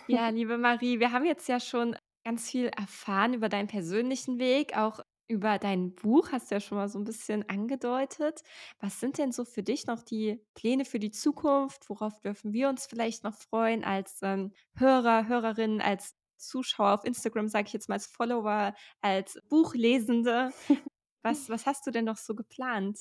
Ja, 0.09 0.29
liebe 0.31 0.59
Marie, 0.59 1.01
wir 1.01 1.13
haben 1.13 1.25
jetzt 1.27 1.49
ja 1.49 1.61
schon 1.61 1.97
ganz 2.25 2.51
viel 2.51 2.67
erfahren 2.69 3.35
über 3.35 3.49
deinen 3.49 3.69
persönlichen 3.69 4.39
Weg, 4.39 4.77
auch 4.77 5.01
über 5.29 5.59
dein 5.59 5.95
Buch, 5.95 6.33
hast 6.33 6.51
du 6.51 6.57
ja 6.57 6.61
schon 6.61 6.79
mal 6.79 6.89
so 6.89 6.99
'n 6.99 7.05
bisschen 7.05 7.49
angedeutet. 7.49 8.43
Was 8.81 9.01
sind 9.01 9.19
denn 9.19 9.33
so 9.33 9.45
für 9.45 9.63
dich 9.63 9.87
noch 9.87 10.03
die 10.03 10.45
Pläne 10.55 10.85
für 10.85 10.99
die 10.99 11.11
Zukunft? 11.13 11.89
Worauf 11.89 12.21
dürfen 12.21 12.53
wir 12.53 12.69
uns 12.69 12.87
vielleicht 12.87 13.25
noch 13.25 13.35
freuen 13.35 13.85
als, 13.85 14.19
ähm, 14.23 14.53
Hörer, 14.77 15.29
Hörerinnen, 15.29 15.81
als 15.81 16.17
Zuschauer 16.37 16.93
auf 16.95 17.05
Instagram, 17.05 17.49
sage 17.49 17.69
ich 17.69 17.73
jetzt 17.73 17.89
mal, 17.89 17.95
als 17.97 18.07
Follower, 18.07 18.75
als 19.01 19.39
Buchlesende? 19.49 20.53
Was 21.25 21.49
was 21.49 21.67
hast 21.67 21.87
du 21.87 21.93
denn 21.93 22.05
noch 22.07 22.17
so 22.17 22.35
geplant? 22.35 22.99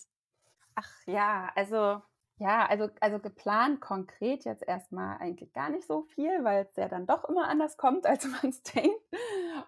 Ach 0.76 0.92
ja, 1.08 1.52
also 1.56 2.02
ja, 2.42 2.66
also 2.66 2.90
also 3.02 3.20
geplant 3.20 3.82
konkret 3.82 4.46
jetzt 4.46 4.64
erst 4.68 4.92
mal 4.92 5.18
eigentlich 5.18 5.54
gar 5.54 5.70
nicht 5.70 5.86
so 5.86 6.02
viel, 6.04 6.44
weil's 6.44 6.76
ja 6.76 6.88
dann 6.88 7.06
doch 7.06 7.24
immer 7.30 7.48
anders 7.48 7.78
kommt, 7.78 8.06
als 8.08 8.26
man's 8.44 8.64
denkt. 8.64 8.98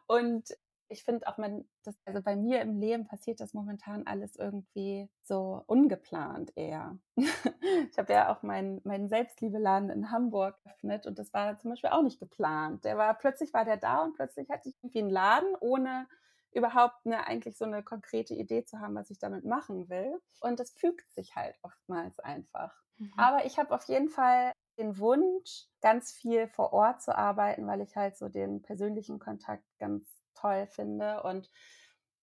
Und 0.08 0.50
ich 0.90 1.04
finde 1.04 1.28
auch, 1.28 1.38
man 1.38 1.66
das 1.84 1.96
also 2.06 2.22
bei 2.24 2.36
mir 2.36 2.62
im 2.62 2.80
Leben 2.80 3.06
passiert 3.08 3.40
das 3.42 3.54
momentan 3.54 4.06
alles 4.08 4.36
irgendwie 4.36 5.10
so 5.24 5.64
ungeplant 5.68 6.52
eher. 6.56 6.98
Ich 7.92 7.98
habe 8.00 8.12
ja 8.14 8.34
auch 8.34 8.42
meinen 8.44 8.82
meinen 8.84 9.08
Selbstliebe-Laden 9.10 9.90
in 9.90 10.12
Hamburg 10.12 10.58
eröffnet 10.66 11.06
und 11.08 11.20
das 11.20 11.32
war 11.34 11.58
zum 11.60 11.72
Beispiel 11.72 11.92
auch 11.92 12.02
nicht 12.04 12.20
geplant. 12.20 12.84
Der 12.86 12.98
war 12.98 13.14
plötzlich 13.18 13.54
war 13.54 13.66
der 13.66 13.78
da 13.78 14.04
und 14.04 14.16
plötzlich 14.16 14.50
hatte 14.50 14.70
ich 14.70 14.76
irgendwie 14.82 15.00
'n 15.02 15.10
Laden, 15.10 15.56
ohne 15.62 16.08
überhaupt 16.56 17.06
'ne 17.06 17.26
eigentlich 17.28 17.58
so 17.58 17.66
'ne 17.66 17.84
konkrete 17.84 18.34
Idee 18.36 18.66
zu 18.66 18.80
haben, 18.80 18.96
was 18.96 19.10
ich 19.12 19.20
damit 19.20 19.46
machen 19.46 19.90
will. 19.90 20.20
Und 20.42 20.60
das 20.60 20.72
fügt 20.72 21.12
sich 21.14 21.36
halt 21.36 21.58
oftmals 21.64 22.20
einfach. 22.20 22.74
Mhm. 23.00 23.28
Aber 23.28 23.46
ich 23.46 23.60
habe 23.60 23.74
auf 23.76 23.84
jeden 23.86 24.10
Fall 24.10 24.54
den 24.80 24.98
Wunsch, 25.00 25.68
ganz 25.82 26.12
viel 26.14 26.48
vor 26.48 26.74
Ort 26.74 27.02
zu 27.02 27.16
arbeiten, 27.18 27.68
weil 27.68 27.82
ich 27.82 27.96
halt 27.96 28.18
so 28.18 28.30
den 28.30 28.62
persönlichen 28.64 29.20
Kontakt 29.20 29.64
ganz 29.80 30.24
toll 30.36 30.68
finde. 30.68 31.24
Und 31.24 31.52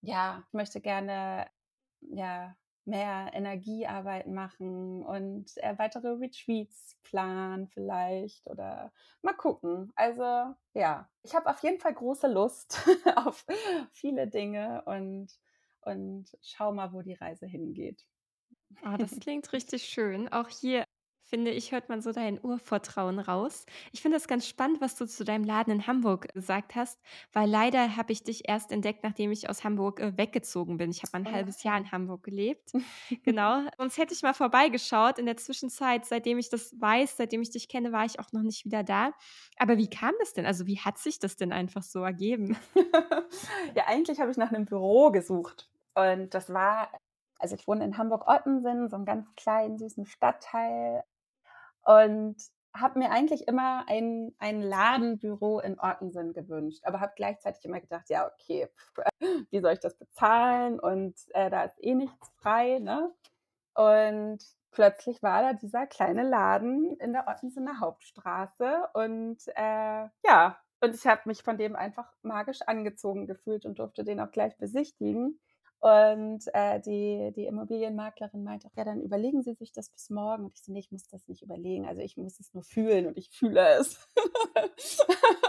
ja, 0.01 0.43
ich 0.47 0.53
möchte 0.53 0.81
gerne, 0.81 1.47
ja 2.01 2.55
mehr 2.85 3.29
Energiearbeit 3.33 4.27
machen 4.27 5.03
und 5.03 5.51
äh, 5.57 5.77
weitere 5.77 6.09
Retreats 6.09 6.97
planen 7.03 7.67
vielleicht 7.67 8.47
oder 8.47 8.91
mal 9.21 9.33
gucken. 9.33 9.91
Also 9.95 10.55
ja, 10.73 11.09
ich 11.23 11.35
habe 11.35 11.49
auf 11.49 11.61
jeden 11.63 11.79
Fall 11.79 11.93
große 11.93 12.27
Lust 12.27 12.79
auf 13.15 13.45
viele 13.91 14.27
Dinge 14.27 14.83
und, 14.85 15.29
und 15.81 16.37
schau 16.41 16.71
mal, 16.71 16.93
wo 16.93 17.01
die 17.01 17.13
Reise 17.13 17.45
hingeht. 17.45 18.05
Oh, 18.83 18.97
das 18.97 19.11
klingt 19.19 19.51
richtig 19.53 19.83
schön. 19.83 20.31
Auch 20.31 20.49
hier 20.49 20.85
finde 21.31 21.51
ich, 21.51 21.71
hört 21.71 21.89
man 21.89 22.01
so 22.01 22.11
dein 22.11 22.39
Urvertrauen 22.43 23.17
raus. 23.19 23.65
Ich 23.91 24.01
finde 24.01 24.17
es 24.17 24.27
ganz 24.27 24.47
spannend, 24.47 24.81
was 24.81 24.95
du 24.95 25.07
zu 25.07 25.23
deinem 25.23 25.43
Laden 25.45 25.73
in 25.73 25.87
Hamburg 25.87 26.27
gesagt 26.33 26.75
hast, 26.75 26.99
weil 27.33 27.49
leider 27.49 27.95
habe 27.95 28.13
ich 28.13 28.23
dich 28.23 28.47
erst 28.47 28.71
entdeckt, 28.71 29.03
nachdem 29.03 29.31
ich 29.31 29.49
aus 29.49 29.63
Hamburg 29.63 29.99
äh, 29.99 30.17
weggezogen 30.17 30.77
bin. 30.77 30.91
Ich 30.91 31.01
habe 31.03 31.13
ein 31.15 31.29
Oh 31.29 31.31
halbes 31.31 31.63
Jahr 31.63 31.77
in 31.77 31.91
Hamburg 31.91 32.23
gelebt. 32.23 32.71
Genau. 33.23 33.63
Sonst 33.77 33.97
hätte 33.97 34.13
ich 34.13 34.21
mal 34.23 34.33
vorbeigeschaut. 34.33 35.19
In 35.19 35.25
der 35.25 35.37
Zwischenzeit, 35.37 36.05
seitdem 36.05 36.37
ich 36.37 36.49
das 36.49 36.73
weiß, 36.79 37.17
seitdem 37.17 37.41
ich 37.41 37.49
dich 37.51 37.67
kenne, 37.67 37.91
war 37.91 38.05
ich 38.05 38.19
auch 38.19 38.31
noch 38.31 38.41
nicht 38.43 38.65
wieder 38.65 38.83
da. 38.83 39.11
Aber 39.57 39.77
wie 39.77 39.89
kam 39.89 40.13
das 40.19 40.33
denn? 40.33 40.45
Also 40.45 40.65
wie 40.67 40.79
hat 40.79 40.97
sich 40.97 41.19
das 41.19 41.35
denn 41.35 41.51
einfach 41.51 41.83
so 41.83 42.03
ergeben? 42.03 42.57
Ja, 43.75 43.85
eigentlich 43.87 44.19
habe 44.19 44.31
ich 44.31 44.37
nach 44.37 44.51
einem 44.51 44.65
Büro 44.65 45.11
gesucht 45.11 45.69
und 45.95 46.33
das 46.33 46.51
war 46.53 46.89
also 47.39 47.55
ich 47.55 47.67
wohne 47.67 47.83
in 47.85 47.97
Hamburg-Ottensen, 47.97 48.87
so 48.89 48.95
'n 48.97 49.05
ganz 49.05 49.27
kleinen, 49.35 49.79
süßen 49.79 50.05
Stadtteil 50.05 51.03
und 51.83 52.35
habe 52.73 52.99
mir 52.99 53.11
eigentlich 53.11 53.47
immer 53.47 53.85
ein 53.89 54.33
ein 54.39 54.61
Ladenbüro 54.61 55.59
in 55.59 55.77
Ottensen 55.79 56.33
gewünscht, 56.33 56.81
aber 56.85 57.01
habe 57.01 57.13
gleichzeitig 57.15 57.65
immer 57.65 57.81
gedacht: 57.81 58.09
„Ja, 58.09 58.27
okay, 58.27 58.67
pf, 58.95 59.03
wie 59.51 59.59
soll 59.59 59.73
ich 59.73 59.79
das 59.81 59.97
bezahlen 59.97 60.79
und, 60.79 61.15
äh, 61.31 61.49
da 61.49 61.63
ist 61.65 61.83
eh 61.83 61.95
nichts 61.95 62.29
frei“, 62.37 62.79
ne? 62.79 63.13
Und 63.75 64.39
plötzlich 64.71 65.21
war 65.23 65.41
da 65.41 65.53
dieser 65.53 65.87
kleine 65.87 66.23
Laden 66.23 66.97
in 66.99 67.13
der 67.13 67.27
Ottensener 67.27 67.79
Hauptstraße 67.79 68.89
und, 68.93 69.39
äh, 69.55 70.07
ja, 70.25 70.57
und 70.81 70.95
ich 70.95 71.05
habe 71.07 71.21
mich 71.25 71.43
von 71.43 71.57
dem 71.57 71.75
einfach 71.75 72.11
magisch 72.23 72.61
angezogen 72.63 73.27
gefühlt 73.27 73.65
und 73.65 73.79
durfte 73.79 74.03
den 74.03 74.19
auch 74.19 74.31
gleich 74.31 74.57
besichtigen. 74.57 75.39
Und, 75.81 76.43
äh, 76.53 76.79
die 76.79 77.31
die 77.35 77.45
Immobilienmaklerin 77.47 78.43
meinte 78.43 78.67
auch: 78.67 78.75
„Ja, 78.75 78.85
dann 78.85 79.01
überlegen 79.01 79.41
Sie 79.43 79.53
sich 79.55 79.71
das 79.73 79.89
bis 79.89 80.09
morgen.“ 80.11 80.45
Und 80.45 80.53
ich 80.53 80.61
so: 80.63 80.71
„Ne, 80.71 80.79
ich 80.79 80.91
muss 80.91 81.07
das 81.07 81.27
nicht 81.27 81.41
überlegen. 81.43 81.87
Also, 81.87 82.01
ich 82.01 82.17
muss 82.17 82.39
es 82.39 82.53
nur 82.53 82.63
fühlen 82.63 83.07
und 83.07 83.17
ich 83.17 83.29
fühle 83.31 83.67
es.“ 83.79 84.07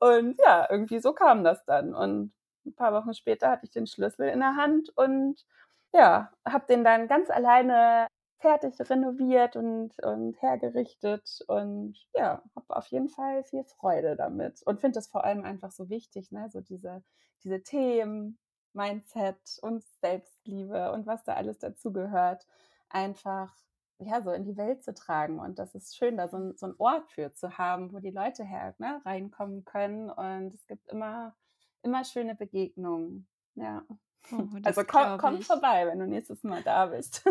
Und 0.00 0.38
ja, 0.44 0.66
irgendwie 0.70 1.00
so 1.00 1.12
kam 1.12 1.44
das 1.44 1.64
dann. 1.64 1.94
Und 1.94 2.32
'n 2.66 2.74
paar 2.74 2.92
Wochen 2.92 3.14
später 3.14 3.50
hatte 3.50 3.66
ich 3.66 3.72
den 3.72 3.86
Schlüssel 3.86 4.28
in 4.28 4.40
der 4.40 4.56
Hand 4.56 4.90
und 4.96 5.44
ja, 5.92 6.32
habe 6.46 6.66
den 6.68 6.84
dann 6.84 7.08
ganz 7.08 7.30
alleine 7.30 8.06
fertig 8.40 8.74
renoviert 8.90 9.56
und 9.56 9.92
und 10.02 10.40
hergerichtet 10.42 11.40
und 11.48 11.96
ja, 12.14 12.42
habe 12.56 12.76
auf 12.76 12.86
jeden 12.88 13.08
Fall 13.08 13.42
viel 13.44 13.64
Freude 13.64 14.16
damit 14.16 14.62
und 14.64 14.80
finde 14.80 14.96
das 14.98 15.08
vor 15.08 15.24
allem 15.24 15.44
einfach 15.44 15.70
so 15.72 15.88
wichtig, 15.90 16.30
ne, 16.32 16.48
so 16.50 16.60
diese 16.60 17.02
diese 17.44 17.62
Themen, 17.62 18.38
Mindset 18.78 19.58
und 19.62 19.84
Selbstliebe 20.02 20.92
und 20.92 21.06
was 21.06 21.24
da 21.24 21.34
alles 21.34 21.58
dazugehört, 21.60 22.46
einfach, 22.90 23.54
ja, 23.98 24.22
so 24.22 24.32
in 24.32 24.44
die 24.46 24.56
Welt 24.56 24.84
zu 24.84 24.94
tragen. 24.94 25.40
Und 25.40 25.58
das 25.58 25.74
ist 25.74 25.96
schön, 25.96 26.16
da 26.16 26.28
so 26.28 26.36
'n 26.38 26.56
so 26.56 26.66
'n 26.66 26.74
Ort 26.78 27.10
für 27.12 27.34
zu 27.34 27.58
haben, 27.58 27.92
wo 27.92 28.00
die 28.00 28.10
Leute 28.12 28.44
her 28.44 28.74
ne, 28.78 29.02
reinkommen 29.04 29.64
können 29.66 30.10
und 30.10 30.54
es 30.54 30.66
gibt 30.68 30.88
immer 30.88 31.36
immer 31.82 32.04
schöne 32.04 32.34
Begegnungen. 32.36 33.28
Ja. 33.56 33.84
Oh, 34.32 34.48
Also, 34.62 34.84
komm 35.16 35.40
ich. 35.40 35.46
vorbei, 35.46 35.86
wenn 35.86 35.98
du 36.00 36.06
nächstes 36.06 36.42
Mal 36.44 36.62
da 36.62 36.86
bist. 36.86 37.24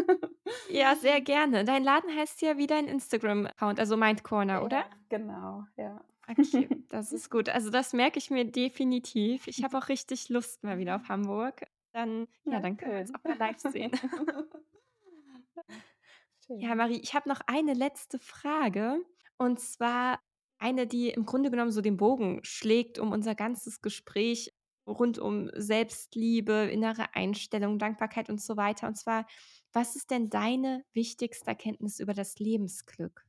Ja, 0.70 0.96
sehr 0.96 1.20
gerne. 1.22 1.64
Dein 1.66 1.84
Laden 1.84 2.16
heißt 2.16 2.42
ja 2.42 2.58
wie 2.58 2.68
dein 2.68 2.88
Instagram-Account, 2.88 3.80
also 3.80 3.98
Mind 3.98 4.24
Corner, 4.24 4.64
oder? 4.64 4.84
Ja, 4.84 4.90
genau, 5.10 5.66
ja. 5.78 6.04
Okay, 6.28 6.68
das 6.90 7.14
ist 7.14 7.30
gut. 7.30 7.50
Also, 7.50 7.70
das 7.70 7.94
merke 7.94 8.20
ich 8.20 8.30
mir 8.30 8.46
definitiv. 8.46 9.48
Ich 9.48 9.64
habe 9.64 9.78
auch 9.78 9.90
richtig 9.90 10.30
Lust 10.30 10.64
mal 10.64 10.78
wieder 10.78 10.96
auf 10.96 11.08
Hamburg. 11.10 11.64
Dann 11.94 12.28
ja, 12.46 12.54
Ja, 12.54 12.60
dann 12.60 12.78
können 12.78 12.94
wir 12.94 13.00
uns 13.02 13.14
auch 13.16 13.24
mal 13.24 13.38
live 13.38 13.60
sehen. 13.60 13.92
Ja. 16.50 16.76
Marie, 16.76 17.02
ich 17.02 17.14
habe 17.14 17.28
noch 17.28 17.42
eine 17.48 17.74
letzte 17.74 18.20
Frage 18.20 19.04
und 19.38 19.60
zwar 19.60 20.22
eine, 20.60 20.88
die 20.88 21.10
im 21.10 21.26
Grunde 21.26 21.52
genommen 21.52 21.72
so 21.72 21.82
den 21.82 21.98
Bogen 21.98 22.40
schlägt 22.44 23.00
um 23.00 23.12
unser 23.12 23.36
ganzes 23.36 23.82
Gespräch 23.82 24.54
rund 24.88 25.20
um 25.20 25.50
Selbstliebe, 25.54 26.70
innere 26.72 27.14
Einstellung, 27.14 27.78
Dankbarkeit 27.80 28.30
und 28.30 28.42
so 28.42 28.56
weiter. 28.56 28.88
Und 28.88 28.96
zwar, 28.96 29.26
was 29.74 29.96
ist 29.98 30.10
denn 30.10 30.30
deine 30.30 30.86
wichtigste 30.94 31.48
Erkenntnis 31.48 32.00
über 32.00 32.14
das 32.14 32.40
Lebensglück? 32.40 33.26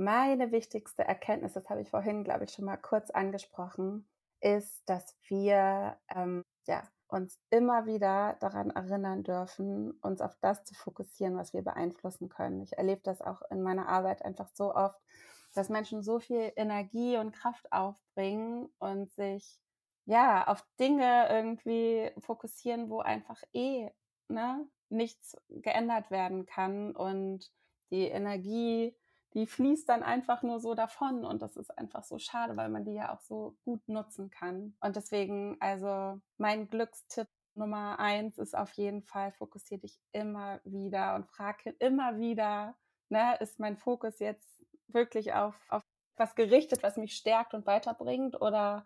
Meine 0.00 0.50
wichtigste 0.50 1.04
Erkenntnis, 1.04 1.52
das 1.52 1.68
habe 1.68 1.82
ich 1.82 1.90
vorhin, 1.90 2.24
glaube 2.24 2.44
ich, 2.44 2.52
schon 2.52 2.64
mal 2.64 2.78
kurz 2.78 3.10
angesprochen, 3.10 4.08
ist, 4.40 4.82
dass 4.88 5.14
wir, 5.28 5.98
ähm, 6.08 6.42
ja, 6.66 6.88
uns 7.06 7.38
immer 7.50 7.84
wieder 7.84 8.38
daran 8.40 8.70
erinnern 8.70 9.24
dürfen, 9.24 9.90
uns 10.00 10.22
auf 10.22 10.34
das 10.40 10.64
zu 10.64 10.72
fokussieren, 10.74 11.36
was 11.36 11.52
wir 11.52 11.60
beeinflussen 11.60 12.30
können. 12.30 12.62
Ich 12.62 12.78
erlebe 12.78 13.02
das 13.04 13.20
auch 13.20 13.42
in 13.50 13.60
meiner 13.60 13.90
Arbeit 13.90 14.24
einfach 14.24 14.48
so 14.54 14.74
oft, 14.74 14.98
dass 15.52 15.68
Menschen 15.68 16.02
so 16.02 16.18
viel 16.18 16.50
Energie 16.56 17.18
und 17.18 17.32
Kraft 17.32 17.70
aufbringen 17.70 18.70
und 18.78 19.12
sich, 19.12 19.60
ja, 20.06 20.46
auf 20.46 20.64
Dinge 20.78 21.28
irgendwie 21.28 22.10
fokussieren, 22.20 22.88
wo 22.88 23.00
einfach 23.00 23.42
eh, 23.52 23.90
ne, 24.28 24.66
nichts 24.88 25.36
geändert 25.50 26.10
werden 26.10 26.46
kann 26.46 26.96
und 26.96 27.52
die 27.90 28.06
Energie, 28.08 28.96
die 29.34 29.46
fließt 29.46 29.88
dann 29.88 30.02
einfach 30.02 30.42
nur 30.42 30.60
so 30.60 30.74
davon 30.74 31.24
und 31.24 31.42
das 31.42 31.56
ist 31.56 31.76
einfach 31.78 32.04
so 32.04 32.18
schade, 32.18 32.56
weil 32.56 32.68
man 32.68 32.84
die 32.84 32.94
ja 32.94 33.14
auch 33.14 33.20
so 33.20 33.56
gut 33.64 33.88
nutzen 33.88 34.30
kann. 34.30 34.74
Und 34.80 34.96
deswegen, 34.96 35.56
also 35.60 36.20
mein 36.36 36.68
Glückstipp 36.68 37.28
Nummer 37.54 37.98
eins 37.98 38.38
ist 38.38 38.56
auf 38.56 38.72
jeden 38.72 39.02
Fall, 39.02 39.32
fokussiere 39.32 39.80
dich 39.80 40.00
immer 40.12 40.60
wieder 40.64 41.14
und 41.14 41.26
frage 41.26 41.70
immer 41.78 42.18
wieder, 42.18 42.76
ne, 43.08 43.36
ist 43.40 43.58
mein 43.58 43.76
Fokus 43.76 44.18
jetzt 44.18 44.62
wirklich 44.88 45.34
auf, 45.34 45.54
auf 45.68 45.82
was 46.16 46.34
gerichtet, 46.34 46.82
was 46.82 46.96
mich 46.96 47.16
stärkt 47.16 47.54
und 47.54 47.66
weiterbringt 47.66 48.40
oder 48.40 48.84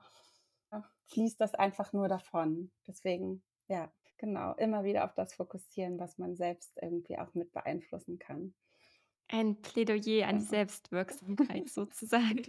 fließt 1.07 1.41
das 1.41 1.55
einfach 1.55 1.93
nur 1.93 2.09
davon? 2.09 2.71
Deswegen, 2.87 3.43
ja, 3.69 3.93
genau, 4.19 4.55
immer 4.55 4.85
wieder 4.85 5.05
auf 5.05 5.15
das 5.15 5.35
fokussieren, 5.35 5.99
was 5.99 6.19
man 6.19 6.37
selbst 6.37 6.77
irgendwie 6.81 7.19
auch 7.19 7.33
mit 7.35 7.53
beeinflussen 7.53 8.19
kann. 8.19 8.55
Ein 9.29 9.61
Plädoyer 9.61 10.29
an 10.29 10.39
die. 10.39 10.45
Selbstwirksamkeit 10.45 11.69
sozusagen. 11.69 12.43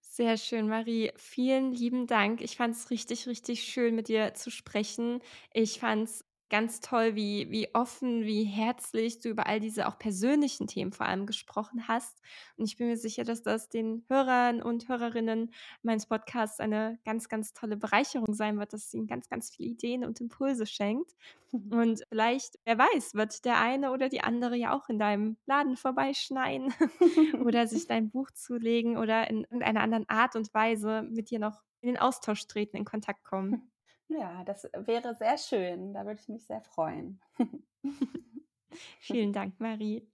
Sehr 0.00 0.36
schön, 0.36 0.68
Marie. 0.68 1.12
Vielen 1.16 1.72
lieben 1.72 2.06
Dank. 2.06 2.40
Ich 2.40 2.56
fand 2.56 2.74
es 2.74 2.90
richtig, 2.90 3.26
richtig 3.28 3.62
schön, 3.62 3.94
mit 3.94 4.08
dir 4.08 4.34
zu 4.34 4.50
sprechen. 4.50 5.20
Ich 5.52 5.78
fand 5.80 6.08
es 6.08 6.24
ganz 6.50 6.80
toll, 6.80 7.14
wie, 7.14 7.50
wie 7.50 7.74
offen, 7.74 8.24
wie 8.24 8.44
herzlich 8.44 9.20
du 9.20 9.28
über 9.28 9.46
all 9.46 9.60
diese 9.60 9.86
auch 9.88 9.98
persönlichen 9.98 10.66
Themen 10.66 10.92
vor 10.92 11.06
allem 11.06 11.26
gesprochen 11.26 11.88
hast. 11.88 12.20
Und 12.56 12.64
ich 12.64 12.76
bin 12.76 12.88
mir 12.88 12.96
sicher, 12.96 13.24
dass 13.24 13.42
das 13.42 13.68
den 13.68 14.04
Hörern 14.08 14.62
und 14.62 14.88
Hörerinnen 14.88 15.52
meines 15.82 16.06
Podcasts 16.06 16.60
eine 16.60 16.98
ganz, 17.04 17.28
ganz 17.28 17.52
tolle 17.52 17.76
Bereicherung 17.76 18.34
sein 18.34 18.58
wird, 18.58 18.72
dass 18.72 18.86
es 18.86 18.94
ihnen 18.94 19.06
ganz, 19.06 19.28
ganz 19.28 19.50
viele 19.50 19.70
Ideen 19.70 20.04
und 20.04 20.20
Impulse 20.20 20.66
schenkt. 20.66 21.12
Und 21.70 22.02
vielleicht, 22.10 22.58
wer 22.66 22.76
weiß, 22.76 23.14
wird 23.14 23.46
der 23.46 23.58
eine 23.58 23.90
oder 23.92 24.10
die 24.10 24.20
andere 24.20 24.54
ja 24.54 24.76
auch 24.76 24.90
in 24.90 24.98
deinem 24.98 25.38
Laden 25.46 25.78
vorbeischneien 25.78 26.74
oder 27.42 27.66
sich 27.66 27.86
dein 27.88 28.10
Buch 28.10 28.30
zulegen 28.32 28.98
oder 28.98 29.30
in 29.30 29.44
irgendeiner 29.44 29.80
anderen 29.80 30.06
Art 30.10 30.36
und 30.36 30.52
Weise 30.52 31.02
mit 31.08 31.30
dir 31.30 31.38
noch 31.38 31.62
in 31.80 31.88
den 31.88 31.98
Austausch 31.98 32.46
treten, 32.48 32.76
in 32.76 32.84
Kontakt 32.84 33.24
kommen. 33.24 33.70
Ja, 34.08 34.42
das 34.44 34.64
wäre 34.74 35.14
sehr 35.14 35.36
schön. 35.36 35.92
Da 35.92 36.04
würde 36.06 36.20
ich 36.20 36.28
mich 36.28 36.46
sehr 36.46 36.62
freuen. 36.62 37.20
Vielen 39.00 39.32
Dank, 39.32 39.60
Marie. 39.60 40.06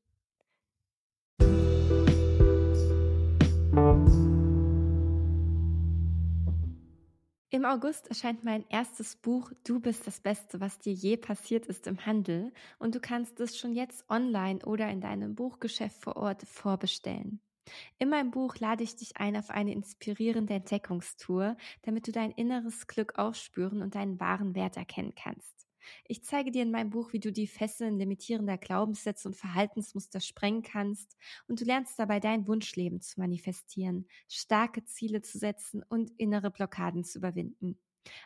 Im 7.50 7.64
August 7.64 8.08
erscheint 8.08 8.42
mein 8.42 8.64
erstes 8.68 9.14
Buch 9.14 9.52
Du 9.62 9.78
bist 9.78 10.08
das 10.08 10.18
Beste, 10.20 10.60
was 10.60 10.80
dir 10.80 10.92
je 10.92 11.16
passiert 11.16 11.66
ist 11.66 11.86
im 11.86 12.04
Handel 12.04 12.52
und 12.80 12.96
du 12.96 13.00
kannst 13.00 13.38
es 13.38 13.56
schon 13.56 13.74
jetzt 13.74 14.10
online 14.10 14.58
oder 14.66 14.88
in 14.88 15.00
deinem 15.00 15.36
Buchgeschäft 15.36 16.02
vor 16.02 16.16
Ort 16.16 16.42
vorbestellen. 16.42 17.40
In 17.98 18.10
meinem 18.10 18.30
Buch 18.30 18.56
lade 18.56 18.84
ich 18.84 18.96
dich 18.96 19.16
ein 19.16 19.36
auf 19.36 19.50
eine 19.50 19.72
inspirierende 19.72 20.54
Entdeckungstour, 20.54 21.56
damit 21.82 22.06
du 22.06 22.12
dein 22.12 22.30
inneres 22.30 22.86
Glück 22.86 23.18
aufspüren 23.18 23.82
und 23.82 23.94
deinen 23.94 24.20
wahren 24.20 24.54
Wert 24.54 24.76
erkennen 24.76 25.14
kannst. 25.14 25.66
Ich 26.06 26.24
zeige 26.24 26.50
dir 26.50 26.62
in 26.62 26.70
meinem 26.70 26.90
Buch, 26.90 27.12
wie 27.12 27.20
du 27.20 27.30
die 27.30 27.46
Fesseln 27.46 27.98
limitierender 27.98 28.58
Glaubenssätze 28.58 29.28
und 29.28 29.36
Verhaltensmuster 29.36 30.20
sprengen 30.20 30.62
kannst 30.62 31.16
und 31.46 31.60
du 31.60 31.64
lernst 31.64 31.98
dabei 31.98 32.20
dein 32.20 32.46
Wunschleben 32.46 33.00
zu 33.00 33.20
manifestieren, 33.20 34.08
starke 34.28 34.84
Ziele 34.84 35.20
zu 35.22 35.38
setzen 35.38 35.82
und 35.82 36.10
innere 36.18 36.50
Blockaden 36.50 37.04
zu 37.04 37.18
überwinden. 37.18 37.78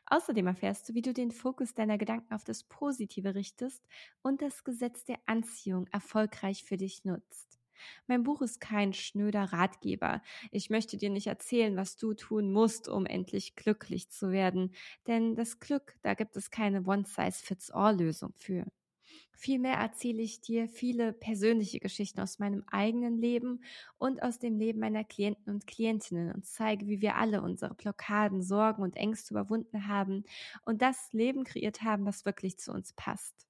Außerdem 0.06 0.46
erfährst 0.46 0.88
du, 0.88 0.94
wie 0.94 1.02
du 1.02 1.12
den 1.12 1.30
Fokus 1.30 1.74
deiner 1.74 1.98
Gedanken 1.98 2.34
auf 2.34 2.44
das 2.44 2.64
Positive 2.64 3.34
richtest 3.34 3.86
und 4.22 4.42
das 4.42 4.64
Gesetz 4.64 5.04
der 5.04 5.18
Anziehung 5.26 5.86
erfolgreich 5.88 6.64
für 6.64 6.76
dich 6.76 7.04
nutzt. 7.04 7.57
Mein 8.06 8.22
Buch 8.22 8.42
ist 8.42 8.60
kein 8.60 8.92
schnöder 8.92 9.44
Ratgeber. 9.52 10.22
Ich 10.50 10.70
möchte 10.70 10.96
dir 10.96 11.10
nicht 11.10 11.26
erzählen, 11.26 11.76
was 11.76 11.96
du 11.96 12.14
tun 12.14 12.52
musst, 12.52 12.88
um 12.88 13.06
endlich 13.06 13.56
glücklich 13.56 14.10
zu 14.10 14.30
werden, 14.30 14.74
denn 15.06 15.34
das 15.34 15.60
Glück, 15.60 15.96
da 16.02 16.14
gibt 16.14 16.36
es 16.36 16.50
keine 16.50 16.82
One-Size-Fits-All-Lösung 16.84 18.32
für. 18.36 18.66
Vielmehr 19.32 19.74
erzähle 19.74 20.22
ich 20.22 20.40
dir 20.40 20.68
viele 20.68 21.12
persönliche 21.12 21.80
Geschichten 21.80 22.20
aus 22.20 22.38
meinem 22.38 22.64
eigenen 22.66 23.16
Leben 23.18 23.62
und 23.96 24.22
aus 24.22 24.38
dem 24.38 24.58
Leben 24.58 24.80
meiner 24.80 25.04
Klienten 25.04 25.54
und 25.54 25.66
Klientinnen 25.66 26.32
und 26.34 26.44
zeige, 26.44 26.86
wie 26.88 27.00
wir 27.00 27.16
alle 27.16 27.40
unsere 27.42 27.74
Blockaden, 27.74 28.42
Sorgen 28.42 28.82
und 28.82 28.96
Ängste 28.96 29.34
überwunden 29.34 29.86
haben 29.88 30.24
und 30.64 30.82
das 30.82 31.12
Leben 31.12 31.44
kreiert 31.44 31.82
haben, 31.82 32.04
was 32.04 32.24
wirklich 32.24 32.58
zu 32.58 32.72
uns 32.72 32.92
passt. 32.94 33.47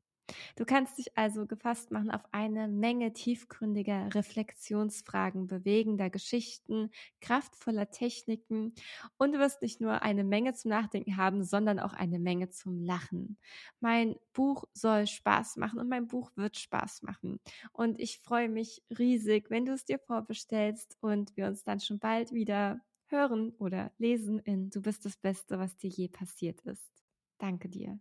Du 0.56 0.64
kannst 0.64 0.98
dich 0.98 1.16
also 1.16 1.46
gefasst 1.46 1.90
machen 1.90 2.10
auf 2.10 2.22
eine 2.32 2.68
Menge 2.68 3.12
tiefgründiger 3.12 4.14
Reflexionsfragen, 4.14 5.46
bewegender 5.46 6.10
Geschichten, 6.10 6.90
kraftvoller 7.20 7.90
Techniken 7.90 8.74
und 9.16 9.32
du 9.32 9.38
wirst 9.38 9.62
nicht 9.62 9.80
nur 9.80 10.02
eine 10.02 10.24
Menge 10.24 10.54
zum 10.54 10.70
Nachdenken 10.70 11.16
haben, 11.16 11.44
sondern 11.44 11.78
auch 11.78 11.92
eine 11.92 12.18
Menge 12.18 12.50
zum 12.50 12.82
Lachen. 12.82 13.38
Mein 13.80 14.16
Buch 14.32 14.64
soll 14.72 15.06
Spaß 15.06 15.56
machen 15.56 15.78
und 15.78 15.88
mein 15.88 16.06
Buch 16.06 16.30
wird 16.36 16.56
Spaß 16.56 17.02
machen. 17.02 17.40
Und 17.72 18.00
ich 18.00 18.18
freue 18.20 18.48
mich 18.48 18.82
riesig, 18.98 19.50
wenn 19.50 19.64
du 19.66 19.72
es 19.72 19.84
dir 19.84 19.98
vorbestellst 19.98 20.96
und 21.00 21.36
wir 21.36 21.46
uns 21.46 21.64
dann 21.64 21.80
schon 21.80 21.98
bald 21.98 22.32
wieder 22.32 22.80
hören 23.06 23.50
oder 23.58 23.92
lesen 23.98 24.38
in 24.40 24.70
Du 24.70 24.82
bist 24.82 25.04
das 25.04 25.16
Beste, 25.16 25.58
was 25.58 25.76
dir 25.76 25.88
je 25.90 26.08
passiert 26.08 26.60
ist. 26.62 26.92
Danke 27.38 27.68
dir. 27.68 28.00